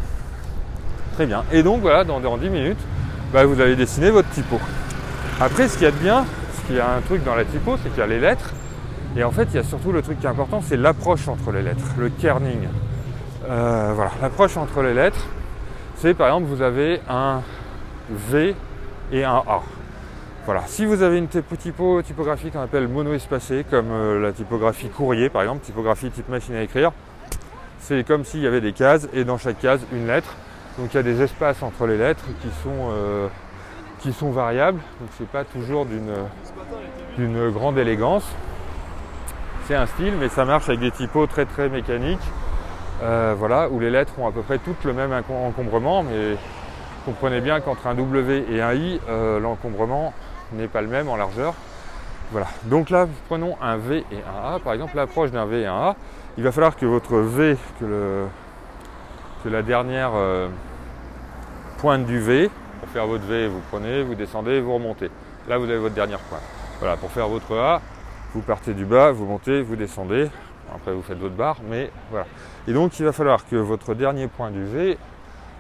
Bien. 1.27 1.45
Et 1.53 1.63
donc 1.63 1.81
voilà, 1.81 2.05
dans, 2.05 2.37
10 2.37 2.49
minutes, 2.49 2.79
bah, 3.33 3.45
vous 3.45 3.61
allez 3.61 3.77
dessiner 3.77 4.11
votre 4.11 4.29
typo. 4.31 4.61
Après, 5.41 5.69
ce 5.69 5.75
qu'il 5.75 5.85
y 5.85 5.87
a 5.87 5.91
de 5.91 5.97
bien, 5.97 6.25
il 6.71 6.77
y 6.77 6.81
a 6.81 6.95
un 6.95 7.01
truc 7.01 7.25
dans 7.25 7.35
la 7.35 7.45
typo, 7.45 7.77
c'est 7.83 7.89
qu'il 7.89 7.99
y 7.99 8.03
a 8.03 8.07
les 8.07 8.21
lettres. 8.21 8.53
Et 9.17 9.25
en 9.25 9.31
fait, 9.31 9.49
il 9.51 9.57
y 9.57 9.59
a 9.59 9.65
surtout 9.65 9.91
le 9.91 10.03
truc 10.03 10.21
qui 10.21 10.27
est 10.27 10.29
important, 10.29 10.61
c'est 10.63 10.77
l'approche 10.77 11.27
entre 11.29 11.51
les 11.51 11.63
lettres, 11.63 11.85
le 11.99 12.09
kerning. 12.09 12.69
Euh, 13.49 13.93
voilà, 13.95 14.13
l'approche 14.21 14.57
entre 14.57 14.83
les 14.83 14.95
lettres, 14.95 15.25
c'est 15.97 16.15
par 16.15 16.29
exemple, 16.29 16.47
vous 16.47 16.63
avez 16.63 17.01
un 17.09 17.41
V 18.11 18.55
et 19.11 19.25
un 19.25 19.43
A. 19.47 19.63
Voilà, 20.45 20.63
si 20.67 20.87
vous 20.87 21.03
avez 21.03 21.19
une 21.19 21.29
typo 21.29 22.01
typographie 22.03 22.51
qu'on 22.51 22.61
appelle 22.61 22.89
mono-espacée, 22.89 23.65
comme 23.69 23.91
euh, 23.91 24.21
la 24.21 24.33
typographie 24.33 24.89
courrier 24.89 25.29
par 25.29 25.43
exemple, 25.43 25.65
typographie 25.65 26.11
type 26.11 26.29
machine 26.29 26.55
à 26.55 26.63
écrire, 26.63 26.93
c'est 27.81 28.07
comme 28.07 28.25
s'il 28.25 28.41
y 28.41 28.47
avait 28.47 28.61
des 28.61 28.73
cases 28.73 29.09
et 29.13 29.25
dans 29.25 29.39
chaque 29.39 29.61
case 29.61 29.81
une 29.93 30.07
lettre. 30.07 30.37
Donc 30.79 30.95
il 30.95 30.97
y 30.97 31.01
a 31.01 31.03
des 31.03 31.23
espaces 31.23 31.63
entre 31.63 31.87
les 31.87 31.99
lettres 31.99 32.25
qui 32.41 32.49
sont 32.63 32.91
euh, 32.91 33.27
qui 33.99 34.13
sont 34.13 34.31
variables, 34.31 34.79
donc 35.01 35.11
c'est 35.19 35.29
pas 35.29 35.43
toujours 35.43 35.87
d'une 37.17 37.51
grande 37.51 37.79
élégance. 37.79 38.25
C'est 39.67 39.75
un 39.75 39.87
style, 39.87 40.15
mais 40.19 40.29
ça 40.29 40.45
marche 40.45 40.69
avec 40.69 40.81
des 40.81 40.93
typos 40.93 41.27
très 41.27 41.47
très 41.47 41.69
mécaniques, 41.69 42.27
euh, 43.03 43.35
voilà, 43.37 43.69
où 43.69 43.81
les 43.81 43.91
lettres 43.91 44.13
ont 44.19 44.29
à 44.29 44.33
peu 44.33 44.43
près 44.43 44.59
toutes 44.59 44.85
le 44.85 44.93
même 44.93 45.13
encombrement, 45.13 46.05
mais 46.05 46.37
comprenez 47.05 47.41
bien 47.41 47.61
qu'entre 47.61 47.87
un 47.89 47.95
W 47.95 48.45
et 48.49 48.63
un 48.63 48.73
I, 48.73 49.01
euh, 49.09 49.41
l'encombrement 49.41 50.15
n'est 50.53 50.69
pas 50.69 50.81
le 50.81 50.89
même 50.89 51.09
en 51.09 51.17
largeur. 51.17 51.55
Voilà. 52.31 52.47
Donc 52.65 52.91
là, 52.91 53.07
prenons 53.29 53.57
un 53.61 53.79
V 53.79 54.05
et 54.13 54.17
un 54.17 54.55
A. 54.55 54.59
Par 54.61 54.75
exemple, 54.75 54.97
l'approche 54.97 55.33
d'un 55.33 55.47
V 55.47 55.63
et 55.63 55.67
un 55.67 55.75
A, 55.75 55.97
il 56.37 56.45
va 56.45 56.53
falloir 56.53 56.77
que 56.77 56.87
votre 56.87 57.17
V, 57.17 57.57
que, 57.81 57.85
le, 57.85 58.27
que 59.43 59.49
la 59.49 59.63
dernière 59.63 60.13
pointe 61.79 62.07
du 62.07 62.19
V, 62.19 62.51
pour 62.81 62.89
faire 62.89 63.07
votre 63.07 63.25
V, 63.25 63.47
vous 63.47 63.63
prenez, 63.71 64.03
vous 64.03 64.17
descendez, 64.17 64.61
vous 64.61 64.75
remontez. 64.75 65.11
Là, 65.49 65.59
vous 65.59 65.65
avez 65.65 65.79
votre 65.79 65.95
dernière 65.95 66.19
pointe. 66.19 66.43
Voilà, 66.81 66.97
pour 66.97 67.11
faire 67.11 67.29
votre 67.29 67.57
A, 67.57 67.81
vous 68.35 68.41
partez 68.41 68.75
du 68.75 68.85
bas, 68.85 69.13
vous 69.13 69.25
montez, 69.25 69.63
vous 69.63 69.77
descendez. 69.77 70.29
Après, 70.75 70.93
vous 70.93 71.03
faites 71.03 71.19
votre 71.19 71.37
barre, 71.37 71.59
mais 71.71 71.91
voilà. 72.11 72.27
Et 72.67 72.73
donc, 72.73 72.99
il 72.99 73.05
va 73.05 73.13
falloir 73.13 73.47
que 73.47 73.57
votre 73.57 73.95
dernier 73.95 74.27
point 74.27 74.51
du 74.51 74.65
V 74.65 74.99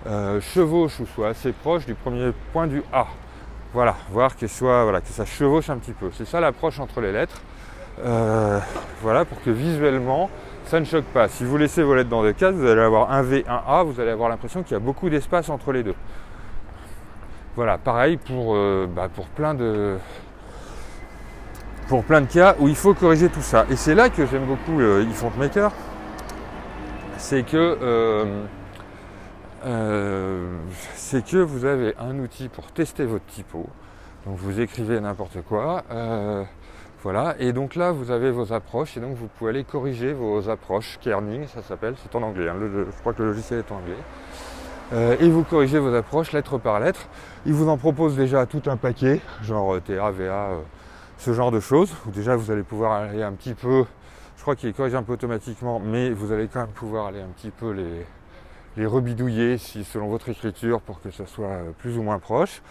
euh, 0.07 0.41
chevauche 0.41 0.99
ou 1.01 1.07
soit 1.07 1.29
assez 1.29 1.53
proche 1.53 1.87
du 1.87 1.95
premier 1.95 2.33
point 2.53 2.67
du 2.67 2.83
A. 2.93 3.07
Voilà, 3.73 3.95
voir 4.11 4.37
que, 4.37 4.49
soit, 4.49 4.83
voilà, 4.83 5.01
que 5.01 5.09
ça 5.09 5.25
chevauche 5.25 5.71
un 5.71 5.77
petit 5.79 5.93
peu. 5.93 6.11
C'est 6.15 6.27
ça 6.27 6.41
l'approche 6.41 6.81
entre 6.81 7.01
les 7.01 7.13
lettres. 7.13 7.41
Euh, 8.05 8.59
voilà, 9.03 9.25
pour 9.25 9.41
que 9.43 9.51
visuellement, 9.51 10.31
ça 10.69 10.81
ne 10.81 10.85
choque 10.85 11.07
pas. 11.07 11.29
Si 11.29 11.45
vous 11.45 11.57
laissez 11.57 11.83
vos 11.83 11.95
lettres 11.95 12.11
dans 12.11 12.23
des 12.23 12.35
cases, 12.35 12.55
vous 12.55 12.67
allez 12.67 12.83
avoir 12.83 13.11
un 13.11 13.23
V, 13.23 13.43
un 13.49 13.63
A, 13.67 13.83
vous 13.83 13.99
allez 14.01 14.11
avoir 14.11 14.29
l'impression 14.29 14.63
qu'il 14.63 14.73
y 14.73 14.77
a 14.77 14.81
beaucoup 14.81 15.09
d'espace 15.09 15.49
entre 15.49 15.73
les 15.73 15.83
deux. 15.83 15.95
Voilà, 17.57 17.79
pareil 17.79 18.19
pour, 18.19 18.55
euh, 18.55 18.87
bah, 18.87 19.09
pour, 19.09 19.27
plein 19.29 19.55
de, 19.55 19.97
pour 21.89 22.05
plein 22.05 22.21
de 22.21 22.27
cas 22.27 22.55
où 22.59 22.69
il 22.69 22.77
faut 22.77 22.93
corriger 22.93 23.31
tout 23.31 23.41
ça. 23.41 23.65
Et 23.71 23.77
c'est 23.77 23.95
là 23.95 24.11
que 24.11 24.27
j'aime 24.27 24.45
beaucoup 24.45 24.79
le 24.79 25.07
Maker, 25.39 25.73
c'est 27.17 27.45
que 27.45 27.57
euh, 27.57 28.45
euh, 29.65 30.59
c'est 30.95 31.25
que 31.25 31.39
vous 31.39 31.65
avez 31.65 31.95
un 31.99 32.19
outil 32.19 32.49
pour 32.49 32.71
tester 32.73 33.07
votre 33.07 33.25
typo. 33.25 33.67
Donc 34.27 34.37
vous 34.37 34.61
écrivez 34.61 35.01
n'importe 35.01 35.41
quoi. 35.49 35.83
Voilà, 37.03 37.37
et 37.39 37.53
donc 37.53 37.77
là 37.77 37.93
vous 37.93 38.11
avez 38.11 38.33
vos 38.33 38.53
approches 38.53 38.97
et 38.97 39.01
donc 39.01 39.17
vous 39.17 39.29
pouvez 39.29 39.51
aller 39.51 39.65
corriger 39.65 40.13
vos 40.13 40.49
approches. 40.49 40.99
Kerning, 41.01 41.47
ça 41.47 41.63
s'appelle, 41.63 41.95
c'est 42.03 42.17
en 42.17 42.23
anglais. 42.23 42.49
Hein. 42.49 42.57
je 42.61 43.01
crois 43.01 43.13
que 43.13 43.23
le 43.23 43.29
logiciel 43.29 43.61
est 43.61 43.73
en 43.73 43.77
anglais. 43.77 43.95
Euh, 44.93 45.17
et 45.21 45.29
vous 45.29 45.45
corrigez 45.45 45.79
vos 45.79 45.95
approches 45.95 46.33
lettre 46.33 46.59
par 46.59 46.81
lettre. 46.81 47.09
Il 47.47 47.53
vous 47.53 47.69
en 47.69 47.77
propose 47.77 48.17
déjà 48.17 48.47
tout 48.47 48.63
un 48.67 48.77
paquet, 48.77 49.21
genre 49.43 49.75
euh, 49.75 49.81
TA, 49.81 50.11
VA, 50.11 50.23
euh, 50.23 50.61
ce 51.19 51.33
genre 51.33 51.51
de 51.51 51.61
choses, 51.61 51.95
où 52.07 52.11
déjà 52.11 52.37
vous 52.37 52.51
allez 52.51 52.63
pouvoir 52.63 52.93
aller 52.93 53.23
un 53.23 53.33
petit 53.33 53.55
peu, 53.55 53.85
je 54.37 54.43
crois 54.43 54.57
qu'il 54.57 54.73
corrige 54.73 54.95
un 54.95 55.03
peu 55.03 55.13
automatiquement, 55.13 55.79
mais 55.79 56.11
vous 56.11 56.33
allez 56.33 56.49
quand 56.49 56.61
même 56.61 56.69
pouvoir 56.69 57.07
aller 57.07 57.21
un 57.21 57.29
petit 57.29 57.51
peu 57.51 57.71
les, 57.71 58.07
les 58.77 58.87
rebidouiller 58.87 59.59
si, 59.59 59.85
selon 59.85 60.09
votre 60.09 60.31
écriture 60.31 60.81
pour 60.81 61.01
que 61.01 61.11
ça 61.11 61.27
soit 61.27 61.59
plus 61.79 61.99
ou 61.99 62.03
moins 62.03 62.19
proche. 62.19 62.63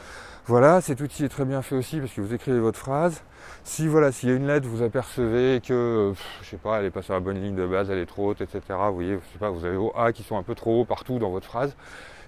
Voilà, 0.48 0.80
cet 0.80 1.02
outil 1.02 1.26
est 1.26 1.30
très 1.30 1.44
bien 1.44 1.62
fait 1.62 1.76
aussi 1.76 2.00
parce 2.00 2.14
que 2.14 2.22
vous 2.22 2.34
écrivez 2.34 2.60
votre 2.62 2.80
phrase. 2.80 3.22
Si 3.66 3.86
voilà, 3.86 4.14
s'il 4.14 4.30
y 4.30 4.32
a 4.32 4.36
une 4.36 4.48
lettre, 4.48 4.66
vous 4.66 4.82
apercevez 4.82 5.60
que, 5.60 6.14
je 6.42 6.48
sais 6.48 6.56
pas, 6.56 6.80
elle 6.80 6.86
est 6.86 6.90
pas 6.90 7.02
sur 7.02 7.14
la 7.14 7.20
bonne 7.20 7.42
ligne 7.42 7.56
de 7.56 7.68
base, 7.68 7.90
elle 7.90 7.98
est 7.98 8.06
trop 8.06 8.30
haute, 8.30 8.40
etc. 8.40 8.62
Vous 8.88 8.94
voyez, 8.94 9.16
je 9.16 9.34
sais 9.34 9.40
pas, 9.40 9.50
vous 9.50 9.66
avez 9.66 9.76
vos 9.76 9.92
A 9.98 10.14
qui 10.14 10.24
sont 10.24 10.38
un 10.38 10.44
peu 10.44 10.56
trop 10.56 10.80
hauts 10.80 10.86
partout 10.86 11.20
dans 11.20 11.32
votre 11.32 11.48
phrase. 11.48 11.76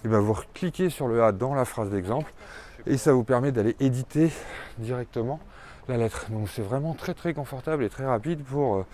et 0.03 0.09
ben 0.09 0.19
vous 0.19 0.35
cliquez 0.53 0.89
sur 0.89 1.07
le 1.07 1.23
A 1.23 1.31
dans 1.31 1.53
la 1.53 1.63
phrase 1.63 1.91
d'exemple 1.91 2.33
et 2.85 2.97
ça 2.97 3.13
vous 3.13 3.23
permet 3.23 3.53
d'aller 3.53 3.77
éditer 3.79 4.33
directement 4.79 5.39
la 5.87 5.95
lettre. 5.95 6.25
Donc 6.29 6.49
c'est 6.49 6.61
vraiment 6.61 6.95
très 6.95 7.13
très 7.13 7.33
confortable 7.33 7.85
et 7.85 7.89
très 7.89 8.05
rapide 8.05 8.43
pour 8.43 8.79
euh, 8.79 8.85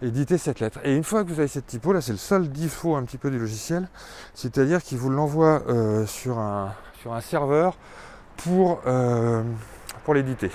éditer 0.00 0.38
cette 0.38 0.58
lettre. 0.58 0.80
Et 0.84 0.96
une 0.96 1.04
fois 1.04 1.22
que 1.22 1.28
vous 1.28 1.38
avez 1.38 1.48
cette 1.48 1.66
typo, 1.66 1.92
là 1.92 2.00
c'est 2.00 2.12
le 2.12 2.18
seul 2.18 2.48
défaut 2.48 2.96
un 2.96 3.04
petit 3.04 3.18
peu 3.18 3.30
du 3.30 3.38
logiciel, 3.38 3.88
c'est-à-dire 4.32 4.82
qu'il 4.82 4.96
vous 4.96 5.10
l'envoie 5.10 5.64
euh, 5.68 6.06
sur 6.06 6.38
un 6.38 6.72
serveur 7.20 7.76
pour, 8.44 8.80
euh, 8.86 9.42
pour 10.04 10.14
l'éditer, 10.14 10.50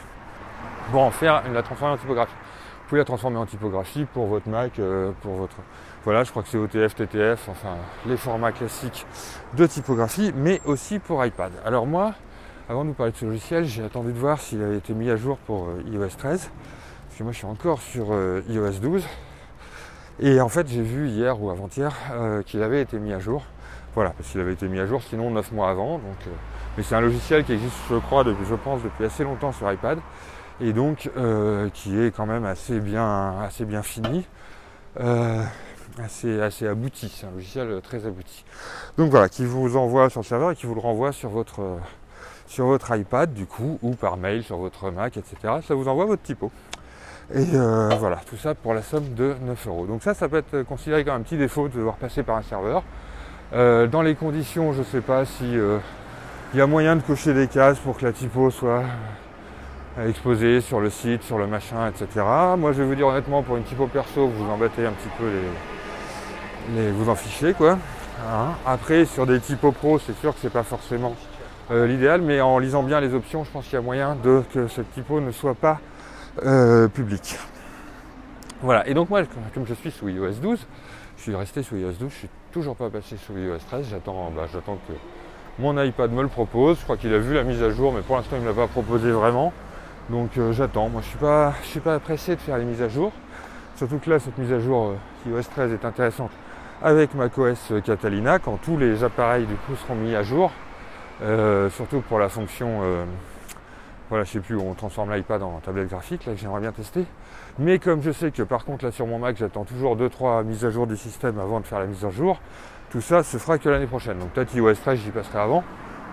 pour 0.91 1.01
en 1.01 1.11
faire 1.11 1.43
la 1.51 1.63
transformer 1.63 1.95
en 1.95 1.97
typographie. 1.97 2.33
Vous 2.33 2.89
pouvez 2.89 2.99
la 2.99 3.05
transformer 3.05 3.37
en 3.37 3.45
typographie 3.45 4.05
pour 4.05 4.27
votre 4.27 4.47
Mac, 4.47 4.79
pour 5.21 5.33
votre. 5.33 5.55
Voilà, 6.03 6.23
je 6.23 6.29
crois 6.29 6.43
que 6.43 6.49
c'est 6.49 6.57
OTF, 6.57 6.93
TTF, 6.93 7.49
enfin 7.49 7.77
les 8.05 8.15
formats 8.15 8.51
classiques 8.51 9.07
de 9.55 9.65
typographie, 9.65 10.31
mais 10.35 10.61
aussi 10.65 10.99
pour 10.99 11.25
iPad. 11.25 11.51
Alors 11.65 11.87
moi, 11.87 12.13
avant 12.69 12.83
de 12.83 12.89
vous 12.89 12.93
parler 12.93 13.11
de 13.11 13.17
ce 13.17 13.25
logiciel, 13.25 13.65
j'ai 13.65 13.83
attendu 13.83 14.13
de 14.13 14.19
voir 14.19 14.39
s'il 14.39 14.61
avait 14.61 14.77
été 14.77 14.93
mis 14.93 15.09
à 15.09 15.15
jour 15.15 15.37
pour 15.47 15.69
iOS 15.87 16.09
13, 16.15 16.51
parce 17.07 17.17
que 17.17 17.23
moi 17.23 17.31
je 17.31 17.37
suis 17.37 17.47
encore 17.47 17.81
sur 17.81 18.13
iOS 18.47 18.79
12. 18.79 19.03
Et 20.19 20.39
en 20.39 20.47
fait, 20.47 20.67
j'ai 20.67 20.81
vu 20.81 21.09
hier 21.09 21.41
ou 21.41 21.49
avant-hier 21.49 21.93
euh, 22.11 22.41
qu'il 22.41 22.63
avait 22.63 22.81
été 22.81 22.97
mis 22.99 23.11
à 23.11 23.19
jour. 23.19 23.43
Voilà, 23.95 24.11
parce 24.11 24.29
qu'il 24.29 24.39
avait 24.39 24.53
été 24.53 24.67
mis 24.67 24.79
à 24.79 24.85
jour 24.85 25.01
sinon 25.03 25.29
9 25.31 25.51
mois 25.51 25.69
avant. 25.69 25.93
Donc, 25.97 26.17
euh, 26.27 26.31
mais 26.77 26.83
c'est 26.83 26.95
un 26.95 27.01
logiciel 27.01 27.43
qui 27.43 27.53
existe, 27.53 27.75
je 27.89 27.95
crois, 27.95 28.23
depuis, 28.23 28.45
je 28.49 28.55
pense, 28.55 28.81
depuis 28.83 29.05
assez 29.05 29.23
longtemps 29.23 29.51
sur 29.51 29.71
iPad. 29.71 29.99
Et 30.61 30.71
donc 30.71 31.09
euh, 31.17 31.69
qui 31.73 31.99
est 31.99 32.15
quand 32.15 32.25
même 32.25 32.45
assez 32.45 32.79
bien, 32.79 33.39
assez 33.41 33.65
bien 33.65 33.83
fini. 33.83 34.25
assez, 36.03 36.41
assez 36.41 36.67
abouti, 36.67 37.09
c'est 37.09 37.27
un 37.27 37.31
logiciel 37.31 37.81
très 37.81 38.05
abouti. 38.05 38.45
Donc 38.97 39.11
voilà, 39.11 39.27
qui 39.29 39.45
vous 39.45 39.75
envoie 39.75 40.09
sur 40.09 40.21
le 40.21 40.25
serveur 40.25 40.51
et 40.51 40.55
qui 40.55 40.65
vous 40.65 40.75
le 40.75 40.81
renvoie 40.81 41.11
sur 41.11 41.29
votre, 41.29 41.61
sur 42.47 42.65
votre 42.65 42.95
iPad 42.95 43.33
du 43.33 43.45
coup, 43.45 43.79
ou 43.81 43.95
par 43.95 44.17
mail 44.17 44.43
sur 44.43 44.57
votre 44.57 44.91
Mac, 44.91 45.17
etc. 45.17 45.55
Ça 45.65 45.75
vous 45.75 45.87
envoie 45.87 46.05
votre 46.05 46.23
typo. 46.23 46.51
Et 47.33 47.55
euh, 47.55 47.89
voilà, 47.99 48.17
tout 48.29 48.37
ça 48.37 48.53
pour 48.53 48.73
la 48.73 48.83
somme 48.83 49.13
de 49.15 49.35
9 49.41 49.67
euros. 49.67 49.85
Donc 49.87 50.03
ça, 50.03 50.13
ça 50.13 50.29
peut 50.29 50.37
être 50.37 50.61
considéré 50.63 51.03
comme 51.03 51.15
un 51.15 51.21
petit 51.21 51.37
défaut 51.37 51.67
de 51.67 51.75
devoir 51.75 51.95
passer 51.95 52.21
par 52.21 52.35
un 52.37 52.43
serveur. 52.43 52.83
Euh, 53.53 53.87
dans 53.87 54.03
les 54.03 54.15
conditions, 54.15 54.73
je 54.73 54.79
ne 54.79 54.83
sais 54.83 55.01
pas 55.01 55.25
si 55.25 55.57
euh, 55.57 55.79
il 56.55 56.59
y 56.59 56.61
a 56.61 56.67
moyen 56.67 56.95
de 56.95 57.01
cocher 57.01 57.33
des 57.33 57.49
cases 57.49 57.79
pour 57.79 57.97
que 57.97 58.05
la 58.05 58.13
typo 58.13 58.49
soit 58.49 58.83
exposée 60.07 60.61
sur 60.61 60.79
le 60.79 60.89
site, 60.89 61.21
sur 61.21 61.37
le 61.37 61.47
machin, 61.47 61.89
etc. 61.89 62.25
Moi, 62.57 62.71
je 62.71 62.81
vais 62.81 62.85
vous 62.85 62.95
dire 62.95 63.07
honnêtement, 63.07 63.43
pour 63.43 63.57
une 63.57 63.63
typo 63.63 63.87
perso, 63.87 64.29
vous 64.29 64.49
embêtez 64.49 64.85
un 64.85 64.93
petit 64.93 65.09
peu 65.17 65.25
les, 66.73 66.91
vous 66.91 67.09
en 67.09 67.15
fichez 67.15 67.53
quoi. 67.53 67.77
Hein. 68.25 68.51
Après, 68.65 69.03
sur 69.03 69.27
des 69.27 69.41
typos 69.41 69.73
pro, 69.73 69.99
c'est 69.99 70.17
sûr 70.19 70.33
que 70.33 70.39
c'est 70.41 70.49
pas 70.49 70.63
forcément 70.63 71.17
l'idéal, 71.69 72.21
mais 72.21 72.39
en 72.39 72.57
lisant 72.57 72.83
bien 72.83 73.01
les 73.01 73.13
options, 73.13 73.43
je 73.43 73.51
pense 73.51 73.65
qu'il 73.65 73.73
y 73.73 73.77
a 73.77 73.81
moyen 73.81 74.15
de 74.23 74.41
que 74.53 74.69
cette 74.69 74.89
typo 74.93 75.19
ne 75.19 75.33
soit 75.33 75.55
pas 75.55 75.81
euh, 76.45 76.87
public. 76.87 77.37
Voilà, 78.61 78.87
et 78.87 78.93
donc 78.93 79.09
moi, 79.09 79.23
comme 79.53 79.67
je 79.67 79.73
suis 79.73 79.91
sous 79.91 80.07
iOS 80.07 80.35
12, 80.41 80.65
je 81.17 81.21
suis 81.21 81.35
resté 81.35 81.63
sous 81.63 81.75
iOS 81.75 81.95
12, 81.99 82.09
je 82.09 82.17
suis 82.17 82.29
toujours 82.53 82.77
pas 82.77 82.89
passé 82.89 83.17
sous 83.17 83.33
iOS 83.33 83.57
13, 83.67 83.87
j'attends 83.89 84.31
bah, 84.33 84.43
j'attends 84.53 84.77
que 84.87 84.93
mon 85.59 85.81
iPad 85.81 86.11
me 86.11 86.21
le 86.21 86.27
propose, 86.27 86.79
je 86.79 86.83
crois 86.83 86.97
qu'il 86.97 87.13
a 87.13 87.17
vu 87.17 87.33
la 87.33 87.43
mise 87.43 87.63
à 87.63 87.69
jour, 87.69 87.93
mais 87.93 88.01
pour 88.01 88.17
l'instant 88.17 88.35
il 88.35 88.43
ne 88.43 88.43
me 88.43 88.49
l'a 88.49 88.55
pas 88.55 88.67
proposé 88.67 89.11
vraiment. 89.11 89.53
Donc 90.09 90.37
euh, 90.37 90.51
j'attends, 90.51 90.89
moi 90.89 91.01
je 91.01 91.07
suis 91.07 91.17
pas 91.17 91.53
suis 91.63 91.79
pas 91.79 91.99
pressé 91.99 92.35
de 92.35 92.41
faire 92.41 92.57
les 92.57 92.65
mises 92.65 92.81
à 92.81 92.89
jour. 92.89 93.11
Surtout 93.75 93.99
que 93.99 94.09
là 94.09 94.19
cette 94.19 94.37
mise 94.37 94.51
à 94.51 94.59
jour 94.59 94.93
euh, 95.27 95.29
iOS 95.29 95.43
13 95.43 95.73
est 95.73 95.85
intéressante 95.85 96.31
avec 96.83 97.13
macOS 97.15 97.73
Catalina 97.85 98.39
quand 98.39 98.57
tous 98.57 98.77
les 98.77 99.03
appareils 99.03 99.45
du 99.45 99.55
coup 99.55 99.75
seront 99.75 99.95
mis 99.95 100.13
à 100.13 100.23
jour. 100.23 100.51
surtout 101.69 102.01
pour 102.01 102.19
la 102.19 102.27
fonction 102.27 102.81
voilà, 104.09 104.23
je 104.23 104.33
sais 104.33 104.39
plus 104.39 104.55
où 104.55 104.61
on 104.61 104.75
transforme 104.75 105.11
l'iPad 105.11 105.41
en 105.41 105.59
tablette 105.59 105.89
graphique, 105.89 106.25
là 106.25 106.33
que 106.33 106.39
j'aimerais 106.39 106.61
bien 106.61 106.71
tester. 106.71 107.05
Mais 107.57 107.79
comme 107.79 108.03
je 108.03 108.11
sais 108.11 108.29
que 108.29 108.43
par 108.43 108.63
contre 108.63 108.85
là 108.85 108.91
sur 108.91 109.07
mon 109.07 109.17
Mac 109.17 109.35
j'attends 109.37 109.63
toujours 109.63 109.97
2-3 109.97 110.43
mises 110.43 110.63
à 110.63 110.69
jour 110.69 110.85
du 110.85 110.95
système 110.95 111.39
avant 111.39 111.59
de 111.59 111.65
faire 111.65 111.79
la 111.79 111.87
mise 111.87 112.05
à 112.05 112.11
jour, 112.11 112.39
tout 112.95 113.01
ça 113.01 113.23
se 113.23 113.35
fera 113.35 113.57
que 113.57 113.67
l'année 113.67 113.87
prochaine. 113.87 114.19
Donc 114.19 114.29
peut-être 114.29 114.55
iOS 114.55 114.75
13 114.75 114.99
j'y 114.99 115.11
passerai 115.11 115.39
avant. 115.39 115.65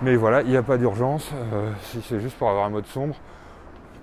Mais 0.02 0.16
voilà, 0.16 0.42
il 0.42 0.48
n'y 0.48 0.56
a 0.56 0.64
pas 0.64 0.78
d'urgence. 0.78 1.30
Euh, 1.32 1.70
si 1.84 2.02
c'est 2.02 2.18
juste 2.18 2.36
pour 2.36 2.50
avoir 2.50 2.64
un 2.64 2.70
mode 2.70 2.86
sombre. 2.86 3.14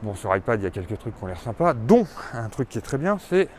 Bon 0.02 0.16
sur 0.16 0.34
iPad 0.34 0.62
il 0.62 0.64
y 0.64 0.66
a 0.66 0.70
quelques 0.70 0.98
trucs 0.98 1.14
qui 1.14 1.22
ont 1.22 1.28
l'air 1.28 1.42
sympas, 1.42 1.74
dont 1.74 2.08
un 2.34 2.48
truc 2.48 2.70
qui 2.70 2.78
est 2.78 2.82
très 2.82 2.98
bien, 2.98 3.18
c'est 3.30 3.50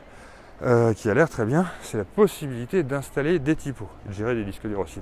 euh, 0.62 0.94
qui 0.94 1.10
a 1.10 1.12
l'air 1.12 1.28
très 1.28 1.44
bien, 1.44 1.66
c'est 1.82 1.98
la 1.98 2.06
possibilité 2.06 2.82
d'installer 2.82 3.38
des 3.38 3.56
typos, 3.56 3.88
de 4.06 4.12
gérer 4.14 4.34
des 4.34 4.44
disques 4.44 4.66
durs 4.66 4.80
aussi, 4.80 5.00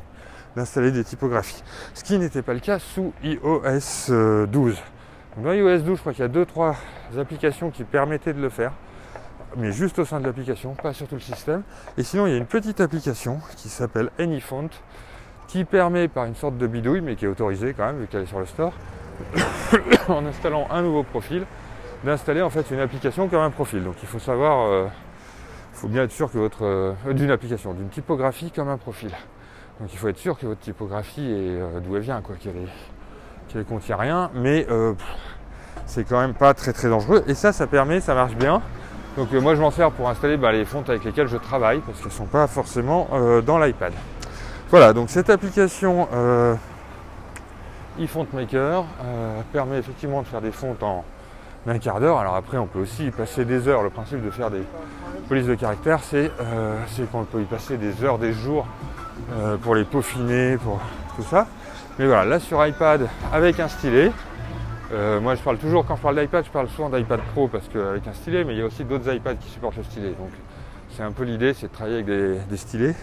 d'installer 0.57 0.91
des 0.91 1.05
typographies. 1.05 1.63
Ce 1.95 2.03
qui 2.03 2.19
n'était 2.19 2.43
pas 2.43 2.55
le 2.55 2.61
cas 2.61 2.81
sous 2.81 3.13
iOS 3.23 3.69
12. 3.69 4.11
Euh, 4.11 4.47
dans 5.37 5.53
iOS 5.53 5.79
12, 5.79 5.97
je 5.97 6.01
crois 6.01 6.13
qu'il 6.13 6.23
y 6.23 6.29
a 6.29 6.45
2-3 6.45 6.75
applications 7.21 7.71
qui 7.71 7.85
permettaient 7.85 8.33
de 8.33 8.43
le 8.43 8.49
faire, 8.49 8.73
mais 9.57 9.73
juste 9.73 9.99
au 9.99 10.05
sein 10.05 10.21
de 10.21 10.27
l'application, 10.27 10.75
pas 10.75 10.93
sur 10.93 11.07
tout 11.09 11.15
le 11.15 11.21
système. 11.21 11.63
Et 11.97 12.03
sinon, 12.03 12.27
il 12.27 12.33
y 12.33 12.35
a 12.35 12.39
une 12.39 12.47
petite 12.47 12.81
application 12.81 13.41
qui 13.57 13.69
s'appelle 13.69 14.11
AnyFont, 14.19 14.71
qui 15.47 15.65
permet 15.65 16.09
par 16.09 16.27
une 16.27 16.35
sorte 16.35 16.59
de 16.59 16.67
bidouille, 16.67 17.01
mais 17.01 17.17
qui 17.17 17.25
est 17.25 17.29
autorisée 17.29 17.75
quand 17.75 17.87
même, 17.87 18.01
vu 18.01 18.07
qu'elle 18.07 18.23
est 18.23 18.27
sur 18.27 18.41
le 18.41 18.47
store, 18.47 18.73
en 20.09 20.27
installant 20.27 20.69
un 20.71 20.83
nouveau 20.83 21.03
profil, 21.03 21.45
d'installer 22.05 22.43
en 22.43 22.51
fait 22.51 22.71
une 22.71 22.81
application 22.81 23.29
comme 23.29 23.41
un 23.41 23.51
profil. 23.51 23.83
Donc 23.83 23.97
il 24.03 24.09
faut 24.09 24.19
savoir, 24.19 24.69
il 24.69 24.75
euh, 24.75 24.87
faut 25.73 25.89
bien 25.89 26.05
être 26.05 26.13
sûr 26.13 26.31
que 26.31 26.39
votre 26.39 26.65
euh, 26.65 26.95
d'une 27.13 27.31
application, 27.31 27.75
d'une 27.75 27.89
typographie 27.89 28.51
comme 28.51 28.69
un 28.69 28.79
profil. 28.79 29.11
Donc 29.81 29.93
il 29.93 29.99
faut 29.99 30.09
être 30.09 30.19
sûr 30.19 30.37
que 30.39 30.47
votre 30.47 30.61
typographie 30.61 31.25
est 31.25 31.61
euh, 31.61 31.81
d'où 31.81 31.97
elle 31.97 32.03
vient, 32.03 32.21
qu'elle 32.43 32.55
ne 33.55 33.63
contient 33.63 33.97
rien, 33.97 34.31
mais 34.35 34.67
euh, 34.71 34.95
c'est 35.87 36.05
quand 36.05 36.21
même 36.21 36.35
pas 36.35 36.53
très 36.53 36.73
très 36.73 36.89
dangereux. 36.89 37.23
Et 37.29 37.35
ça, 37.35 37.53
ça 37.53 37.67
permet, 37.67 38.01
ça 38.01 38.15
marche 38.15 38.35
bien. 38.35 38.61
Donc 39.19 39.35
euh, 39.35 39.41
moi 39.41 39.57
je 39.57 39.61
m'en 39.61 39.73
sers 39.73 39.91
pour 39.91 40.09
installer 40.09 40.37
bah, 40.37 40.53
les 40.53 40.65
fontes 40.65 40.89
avec 40.89 41.03
lesquelles 41.03 41.27
je 41.27 41.37
travaille, 41.37 41.81
parce 41.81 41.99
qu'elles 41.99 42.07
ne 42.07 42.13
sont 42.13 42.27
pas 42.27 42.47
forcément 42.47 43.09
euh, 43.13 43.43
dans 43.43 43.59
l'iPad. 43.59 43.93
Voilà, 44.71 44.93
donc 44.93 45.11
cette 45.11 45.29
application 45.29 46.07
eFont 47.99 48.27
Maker 48.33 48.85
permet 49.53 49.79
effectivement 49.79 50.23
de 50.23 50.27
faire 50.27 50.43
des 50.43 50.53
fontes 50.53 50.83
en 50.83 51.05
un 51.67 51.79
quart 51.79 52.01
d'heure. 52.01 52.19
Alors 52.19 52.37
après 52.37 52.59
on 52.59 52.67
peut 52.67 52.79
aussi 52.79 53.07
y 53.07 53.11
passer 53.11 53.45
des 53.45 53.67
heures. 53.67 53.83
Le 53.83 53.91
principe 53.91 54.23
de 54.23 54.31
faire 54.31 54.51
des 54.51 54.63
polices 55.27 55.47
de 55.47 55.55
caractères, 55.55 56.01
c'est 56.03 56.31
qu'on 57.11 57.25
peut 57.25 57.41
y 57.41 57.47
passer 57.47 57.79
des 57.79 58.05
heures, 58.05 58.19
des 58.19 58.35
jours 58.35 58.67
pour 59.63 59.75
les 59.75 59.85
peaufiner, 59.85 60.59
pour 60.59 60.81
tout 61.17 61.25
ça. 61.25 61.47
Mais 61.99 62.07
voilà, 62.07 62.27
là 62.27 62.39
sur 62.39 62.65
iPad 62.65 63.09
avec 63.33 63.59
un 63.59 63.69
stylet. 63.69 64.13
Euh, 64.91 65.21
moi 65.21 65.35
je 65.35 65.43
parle 65.43 65.59
toujours, 65.59 65.85
quand 65.85 65.97
je 65.97 66.03
parle 66.03 66.19
d'iPad, 66.19 66.45
je 66.47 66.51
parle 66.51 66.69
souvent 66.69 66.89
d'iPad 66.89 67.21
Pro 67.35 67.47
parce 67.47 67.69
qu'avec 67.69 68.07
un 68.07 68.15
stylet, 68.15 68.45
mais 68.45 68.55
il 68.55 68.59
y 68.59 68.63
a 68.63 68.65
aussi 68.65 68.85
d'autres 68.85 69.13
iPads 69.13 69.35
qui 69.35 69.51
supportent 69.51 69.77
le 69.77 69.83
stylet. 69.83 70.09
Donc 70.11 70.31
c'est 70.91 71.03
un 71.03 71.13
peu 71.13 71.25
l'idée, 71.25 71.53
c'est 71.53 71.69
de 71.69 71.73
travailler 71.73 71.97
avec 71.97 72.07
des, 72.07 72.57
stylets. 72.57 72.95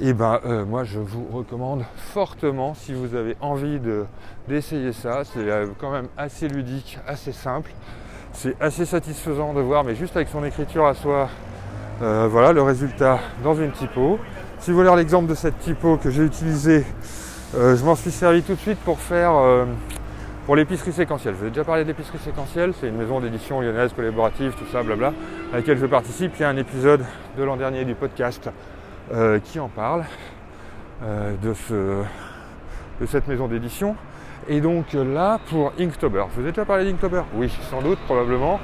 Et 0.00 0.12
ben 0.12 0.38
euh, 0.46 0.64
moi 0.64 0.84
je 0.84 1.00
vous 1.00 1.26
recommande 1.32 1.84
fortement 1.96 2.74
si 2.74 2.94
vous 2.94 3.16
avez 3.16 3.36
envie 3.40 3.80
d'essayer 4.46 4.92
ça. 4.92 5.24
C'est 5.24 5.40
euh, 5.40 5.66
quand 5.80 5.90
même 5.90 6.06
assez 6.16 6.46
ludique, 6.46 6.98
assez 7.06 7.32
simple. 7.32 7.72
C'est 8.32 8.56
assez 8.62 8.86
satisfaisant 8.86 9.54
de 9.54 9.60
voir, 9.60 9.82
mais 9.82 9.96
juste 9.96 10.16
avec 10.16 10.28
son 10.28 10.44
écriture 10.44 10.86
à 10.86 10.94
soi, 10.94 11.28
voilà 12.00 12.52
le 12.52 12.62
résultat 12.62 13.18
dans 13.44 13.54
une 13.54 13.72
typo. 13.72 14.18
Si 14.58 14.70
vous 14.70 14.78
voulez 14.78 14.96
l'exemple 14.96 15.28
de 15.28 15.34
cette 15.34 15.58
typo 15.58 15.98
que 15.98 16.10
j'ai 16.10 16.24
utilisée 16.24 16.86
je 17.52 17.84
m'en 17.84 17.94
suis 17.94 18.10
servi 18.10 18.42
tout 18.42 18.54
de 18.54 18.58
suite 18.58 18.78
pour 18.78 18.98
faire 18.98 19.34
pour 20.46 20.56
l'épicerie 20.56 20.92
séquentielle. 20.92 21.34
Je 21.34 21.40
vous 21.40 21.46
ai 21.46 21.50
déjà 21.50 21.64
parlé 21.64 21.84
d'épicerie 21.84 22.18
séquentielle, 22.18 22.72
c'est 22.80 22.88
une 22.88 22.96
maison 22.96 23.20
d'édition 23.20 23.60
lyonnaise 23.60 23.92
collaborative, 23.92 24.52
tout 24.58 24.66
ça, 24.72 24.82
blabla, 24.82 25.12
à 25.52 25.56
laquelle 25.56 25.78
je 25.78 25.86
participe. 25.86 26.32
Il 26.38 26.42
y 26.42 26.44
a 26.44 26.48
un 26.48 26.56
épisode 26.56 27.04
de 27.36 27.42
l'an 27.44 27.56
dernier 27.56 27.84
du 27.84 27.94
podcast 27.94 28.50
euh, 29.12 29.38
qui 29.38 29.60
en 29.60 29.68
parle 29.68 30.04
de, 31.42 31.52
ce, 31.52 32.02
de 33.00 33.06
cette 33.06 33.26
maison 33.26 33.48
d'édition. 33.48 33.96
Et 34.48 34.60
donc 34.60 34.92
là, 34.92 35.40
pour 35.50 35.72
Inktober, 35.78 36.24
je 36.30 36.40
vous 36.40 36.46
ai 36.46 36.50
déjà 36.52 36.64
parlé 36.64 36.84
d'Inktober? 36.84 37.22
Oui, 37.34 37.52
sans 37.70 37.82
doute, 37.82 37.98
probablement. 38.06 38.60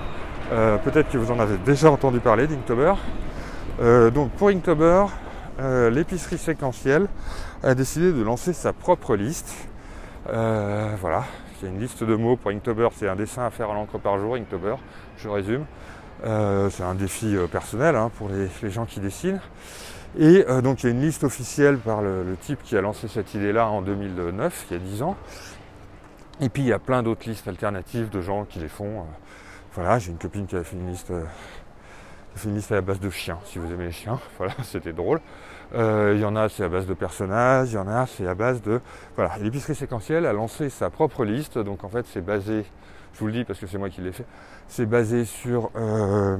Peut-être 0.84 1.10
que 1.10 1.18
vous 1.18 1.32
en 1.32 1.40
avez 1.40 1.56
déjà 1.58 1.90
entendu 1.90 2.20
parler 2.20 2.46
d'Inktober. 2.46 2.94
donc 4.14 4.30
pour 4.32 4.50
Inktober, 4.50 5.06
l'épicerie 5.90 6.38
séquentielle, 6.38 7.08
a 7.64 7.74
décidé 7.74 8.12
de 8.12 8.22
lancer 8.22 8.52
sa 8.52 8.72
propre 8.72 9.16
liste. 9.16 9.68
Euh, 10.30 10.94
voilà, 11.00 11.24
il 11.60 11.64
y 11.64 11.70
a 11.70 11.74
une 11.74 11.80
liste 11.80 12.04
de 12.04 12.14
mots 12.14 12.36
pour 12.36 12.50
Inktober, 12.50 12.88
c'est 12.94 13.08
un 13.08 13.16
dessin 13.16 13.44
à 13.44 13.50
faire 13.50 13.70
à 13.70 13.74
l'encre 13.74 13.98
par 13.98 14.18
jour, 14.18 14.34
Inktober, 14.34 14.76
je 15.16 15.28
résume. 15.28 15.64
Euh, 16.24 16.68
c'est 16.70 16.82
un 16.82 16.94
défi 16.94 17.36
euh, 17.36 17.46
personnel 17.46 17.94
hein, 17.94 18.10
pour 18.16 18.28
les, 18.28 18.70
gens 18.70 18.86
qui 18.86 19.00
dessinent. 19.00 19.40
Et 20.18 20.44
donc 20.62 20.82
il 20.82 20.86
y 20.86 20.88
a 20.88 20.92
une 20.92 21.02
liste 21.02 21.22
officielle 21.22 21.76
par 21.76 22.00
le, 22.00 22.24
type 22.40 22.62
qui 22.62 22.76
a 22.76 22.80
lancé 22.80 23.08
cette 23.08 23.34
idée-là 23.34 23.68
en 23.68 23.82
2009, 23.82 24.66
il 24.70 24.72
y 24.72 24.76
a 24.76 24.82
10 24.82 25.02
ans. 25.02 25.16
Et 26.40 26.48
puis 26.48 26.62
il 26.62 26.68
y 26.68 26.72
a 26.72 26.78
plein 26.78 27.02
d'autres 27.02 27.28
listes 27.28 27.46
alternatives 27.46 28.08
de 28.08 28.22
gens 28.22 28.44
qui 28.44 28.58
les 28.58 28.68
font. 28.68 29.04
voilà, 29.74 29.98
j'ai 29.98 30.10
une 30.10 30.18
copine 30.18 30.46
qui 30.46 30.56
a 30.56 30.64
fait 30.64 30.76
une 30.76 30.88
liste 30.88 31.12
fait 32.38 32.72
à 32.72 32.76
la 32.76 32.80
base 32.80 33.00
de 33.00 33.10
chiens, 33.10 33.38
si 33.44 33.58
vous 33.58 33.72
aimez 33.72 33.86
les 33.86 33.92
chiens. 33.92 34.18
Voilà, 34.38 34.54
c'était 34.62 34.92
drôle. 34.92 35.20
Euh, 35.74 36.12
il 36.14 36.20
y 36.20 36.24
en 36.24 36.36
a, 36.36 36.48
c'est 36.48 36.64
à 36.64 36.68
base 36.68 36.86
de 36.86 36.94
personnages. 36.94 37.72
Il 37.72 37.74
y 37.74 37.78
en 37.78 37.88
a, 37.88 38.06
c'est 38.06 38.26
à 38.26 38.34
base 38.34 38.62
de. 38.62 38.80
Voilà, 39.16 39.36
l'épicerie 39.38 39.74
séquentielle 39.74 40.26
a 40.26 40.32
lancé 40.32 40.70
sa 40.70 40.90
propre 40.90 41.24
liste. 41.24 41.58
Donc 41.58 41.84
en 41.84 41.88
fait, 41.88 42.06
c'est 42.06 42.24
basé, 42.24 42.64
je 43.12 43.18
vous 43.18 43.26
le 43.26 43.32
dis 43.32 43.44
parce 43.44 43.58
que 43.58 43.66
c'est 43.66 43.78
moi 43.78 43.90
qui 43.90 44.00
l'ai 44.00 44.12
fait, 44.12 44.26
c'est 44.68 44.86
basé 44.86 45.24
sur, 45.24 45.70
euh, 45.76 46.36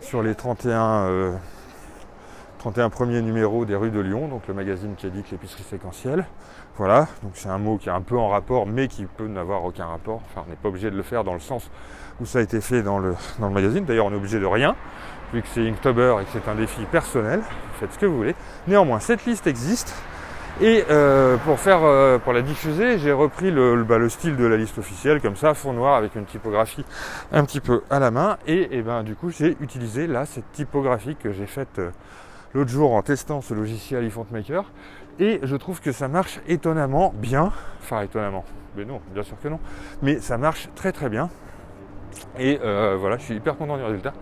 sur 0.00 0.22
les 0.22 0.34
31, 0.34 1.38
31 2.58 2.90
premiers 2.90 3.22
numéros 3.22 3.64
des 3.64 3.76
rues 3.76 3.90
de 3.90 4.00
Lyon, 4.00 4.28
donc 4.28 4.46
le 4.48 4.54
magazine 4.54 4.94
qui 4.96 5.06
édite 5.06 5.30
l'épicerie 5.30 5.64
séquentielle. 5.64 6.26
Voilà, 6.78 7.08
donc 7.24 7.32
c'est 7.34 7.48
un 7.48 7.58
mot 7.58 7.76
qui 7.76 7.88
est 7.88 7.92
un 7.92 8.02
peu 8.02 8.16
en 8.16 8.28
rapport, 8.28 8.64
mais 8.64 8.86
qui 8.86 9.04
peut 9.04 9.26
n'avoir 9.26 9.64
aucun 9.64 9.86
rapport. 9.86 10.22
Enfin, 10.26 10.44
on 10.46 10.50
n'est 10.50 10.56
pas 10.56 10.68
obligé 10.68 10.92
de 10.92 10.96
le 10.96 11.02
faire 11.02 11.24
dans 11.24 11.34
le 11.34 11.40
sens 11.40 11.70
où 12.20 12.26
ça 12.26 12.38
a 12.38 12.42
été 12.42 12.60
fait 12.60 12.82
dans 12.82 12.98
le, 12.98 13.14
dans 13.38 13.48
le 13.48 13.54
magazine. 13.54 13.84
D'ailleurs, 13.84 14.06
on 14.06 14.12
est 14.12 14.16
obligé 14.16 14.40
de 14.40 14.46
rien, 14.46 14.74
vu 15.32 15.42
que 15.42 15.48
c'est 15.52 15.66
Inktober 15.66 16.16
et 16.20 16.24
que 16.24 16.30
c'est 16.32 16.50
un 16.50 16.54
défi 16.54 16.82
personnel. 16.90 17.40
Faites 17.78 17.92
ce 17.92 17.98
que 17.98 18.06
vous 18.06 18.16
voulez. 18.16 18.34
Néanmoins, 18.66 19.00
cette 19.00 19.24
liste 19.26 19.46
existe. 19.46 19.94
Et 20.60 20.84
euh, 20.90 21.36
pour 21.36 21.60
faire, 21.60 21.84
euh, 21.84 22.18
pour 22.18 22.32
la 22.32 22.42
diffuser, 22.42 22.98
j'ai 22.98 23.12
repris 23.12 23.52
le, 23.52 23.84
bah, 23.84 23.98
le, 23.98 24.08
style 24.08 24.36
de 24.36 24.44
la 24.44 24.56
liste 24.56 24.76
officielle, 24.78 25.20
comme 25.20 25.36
ça, 25.36 25.54
fond 25.54 25.72
noir 25.72 25.94
avec 25.94 26.16
une 26.16 26.24
typographie 26.24 26.84
un 27.30 27.44
petit 27.44 27.60
peu 27.60 27.82
à 27.90 28.00
la 28.00 28.10
main. 28.10 28.38
Et, 28.48 28.82
ben, 28.82 29.04
du 29.04 29.14
coup, 29.14 29.30
j'ai 29.30 29.56
utilisé 29.60 30.08
là 30.08 30.26
cette 30.26 30.50
typographie 30.50 31.14
que 31.14 31.32
j'ai 31.32 31.46
faite 31.46 31.78
euh, 31.78 31.90
l'autre 32.54 32.70
jour 32.70 32.92
en 32.92 33.02
testant 33.02 33.40
ce 33.40 33.54
logiciel 33.54 34.04
eFont 34.04 34.26
Maker 34.32 34.64
et 35.20 35.38
je 35.44 35.54
trouve 35.54 35.80
que 35.80 35.92
ça 35.92 36.08
marche 36.08 36.40
étonnamment 36.48 37.14
bien. 37.16 37.52
Enfin, 37.80 38.02
étonnamment. 38.02 38.44
Mais 38.76 38.84
non, 38.84 39.00
bien 39.14 39.22
sûr 39.22 39.36
que 39.40 39.48
non. 39.48 39.60
Mais 40.02 40.18
ça 40.18 40.38
marche 40.38 40.68
très 40.74 40.90
très 40.90 41.08
bien. 41.08 41.30
Et 42.38 42.58
euh, 42.62 42.96
voilà, 42.98 43.16
je 43.18 43.22
suis 43.22 43.34
hyper 43.34 43.56
content 43.56 43.76
du 43.76 43.82
résultat. 43.82 44.12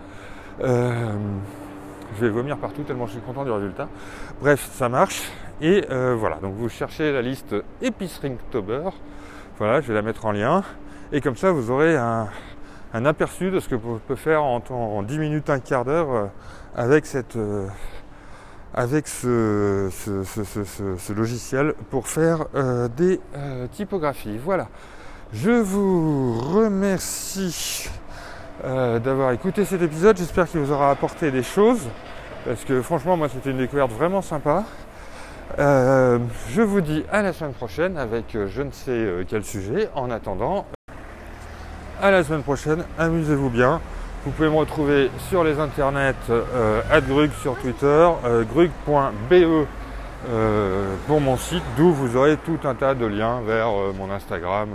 Euh, 0.62 1.12
je 2.16 2.20
vais 2.24 2.30
vomir 2.30 2.56
partout 2.56 2.82
tellement 2.82 3.06
je 3.06 3.12
suis 3.12 3.20
content 3.20 3.44
du 3.44 3.50
résultat. 3.50 3.88
Bref, 4.40 4.68
ça 4.72 4.88
marche. 4.88 5.30
Et 5.60 5.84
euh, 5.90 6.14
voilà, 6.18 6.36
donc 6.36 6.54
vous 6.54 6.68
cherchez 6.68 7.12
la 7.12 7.22
liste 7.22 7.54
Epiceringtober. 7.82 8.90
Voilà, 9.58 9.80
je 9.80 9.88
vais 9.88 9.94
la 9.94 10.02
mettre 10.02 10.26
en 10.26 10.32
lien. 10.32 10.62
Et 11.12 11.20
comme 11.20 11.36
ça, 11.36 11.50
vous 11.50 11.70
aurez 11.70 11.96
un, 11.96 12.28
aperçu 13.04 13.50
de 13.50 13.60
ce 13.60 13.68
que 13.68 13.74
vous 13.74 13.98
pouvez 13.98 14.18
faire 14.18 14.42
en, 14.42 14.62
en 14.70 15.02
10 15.02 15.18
minutes, 15.18 15.50
un 15.50 15.60
quart 15.60 15.84
d'heure 15.84 16.30
avec 16.74 17.06
cette 17.06 17.38
avec 18.74 19.08
ce, 19.08 19.88
logiciel 21.12 21.74
pour 21.90 22.08
faire 22.08 22.46
des 22.96 23.20
typographies. 23.72 24.38
Voilà. 24.38 24.68
Je 25.32 25.50
vous 25.50 26.38
remercie 26.40 27.88
euh, 28.64 28.98
d'avoir 28.98 29.32
écouté 29.32 29.64
cet 29.64 29.82
épisode. 29.82 30.16
J'espère 30.16 30.48
qu'il 30.48 30.60
vous 30.60 30.72
aura 30.72 30.90
apporté 30.90 31.30
des 31.30 31.42
choses. 31.42 31.88
Parce 32.44 32.64
que 32.64 32.80
franchement, 32.80 33.16
moi, 33.16 33.28
c'était 33.28 33.50
une 33.50 33.58
découverte 33.58 33.90
vraiment 33.92 34.22
sympa. 34.22 34.64
je 35.58 36.62
vous 36.62 36.80
dis 36.80 37.04
à 37.10 37.22
la 37.22 37.32
semaine 37.32 37.54
prochaine 37.54 37.98
avec 37.98 38.36
je 38.46 38.62
ne 38.62 38.70
sais 38.70 39.24
quel 39.28 39.44
sujet. 39.44 39.88
En 39.94 40.10
attendant, 40.10 40.64
à 42.02 42.10
la 42.10 42.22
semaine 42.22 42.42
prochaine. 42.42 42.84
Amusez-vous 42.98 43.50
bien. 43.50 43.80
Vous 44.24 44.32
pouvez 44.32 44.48
me 44.48 44.56
retrouver 44.56 45.10
sur 45.28 45.44
les 45.44 45.58
internets, 45.60 46.14
euh, 46.30 46.82
Grug 47.08 47.30
sur 47.42 47.56
Twitter, 47.56 48.08
euh, 48.24 48.42
grug.be 48.44 49.66
euh, 50.28 50.96
pour 51.06 51.20
mon 51.20 51.36
site, 51.36 51.62
d'où 51.76 51.92
vous 51.92 52.16
aurez 52.16 52.36
tout 52.38 52.58
un 52.64 52.74
tas 52.74 52.94
de 52.94 53.06
liens 53.06 53.40
vers 53.42 53.68
euh, 53.68 53.92
mon 53.96 54.10
Instagram, 54.10 54.70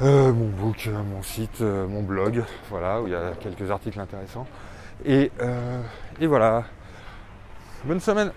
mon 0.00 0.48
book, 0.48 0.88
mon 0.88 1.22
site, 1.22 1.60
mon 1.60 2.02
blog, 2.02 2.42
voilà, 2.70 3.00
où 3.00 3.06
il 3.06 3.12
y 3.12 3.16
a 3.16 3.32
quelques 3.40 3.70
articles 3.70 4.00
intéressants. 4.00 4.46
Et, 5.04 5.30
et 6.20 6.26
voilà. 6.26 6.64
Bonne 7.84 8.00
semaine 8.00 8.32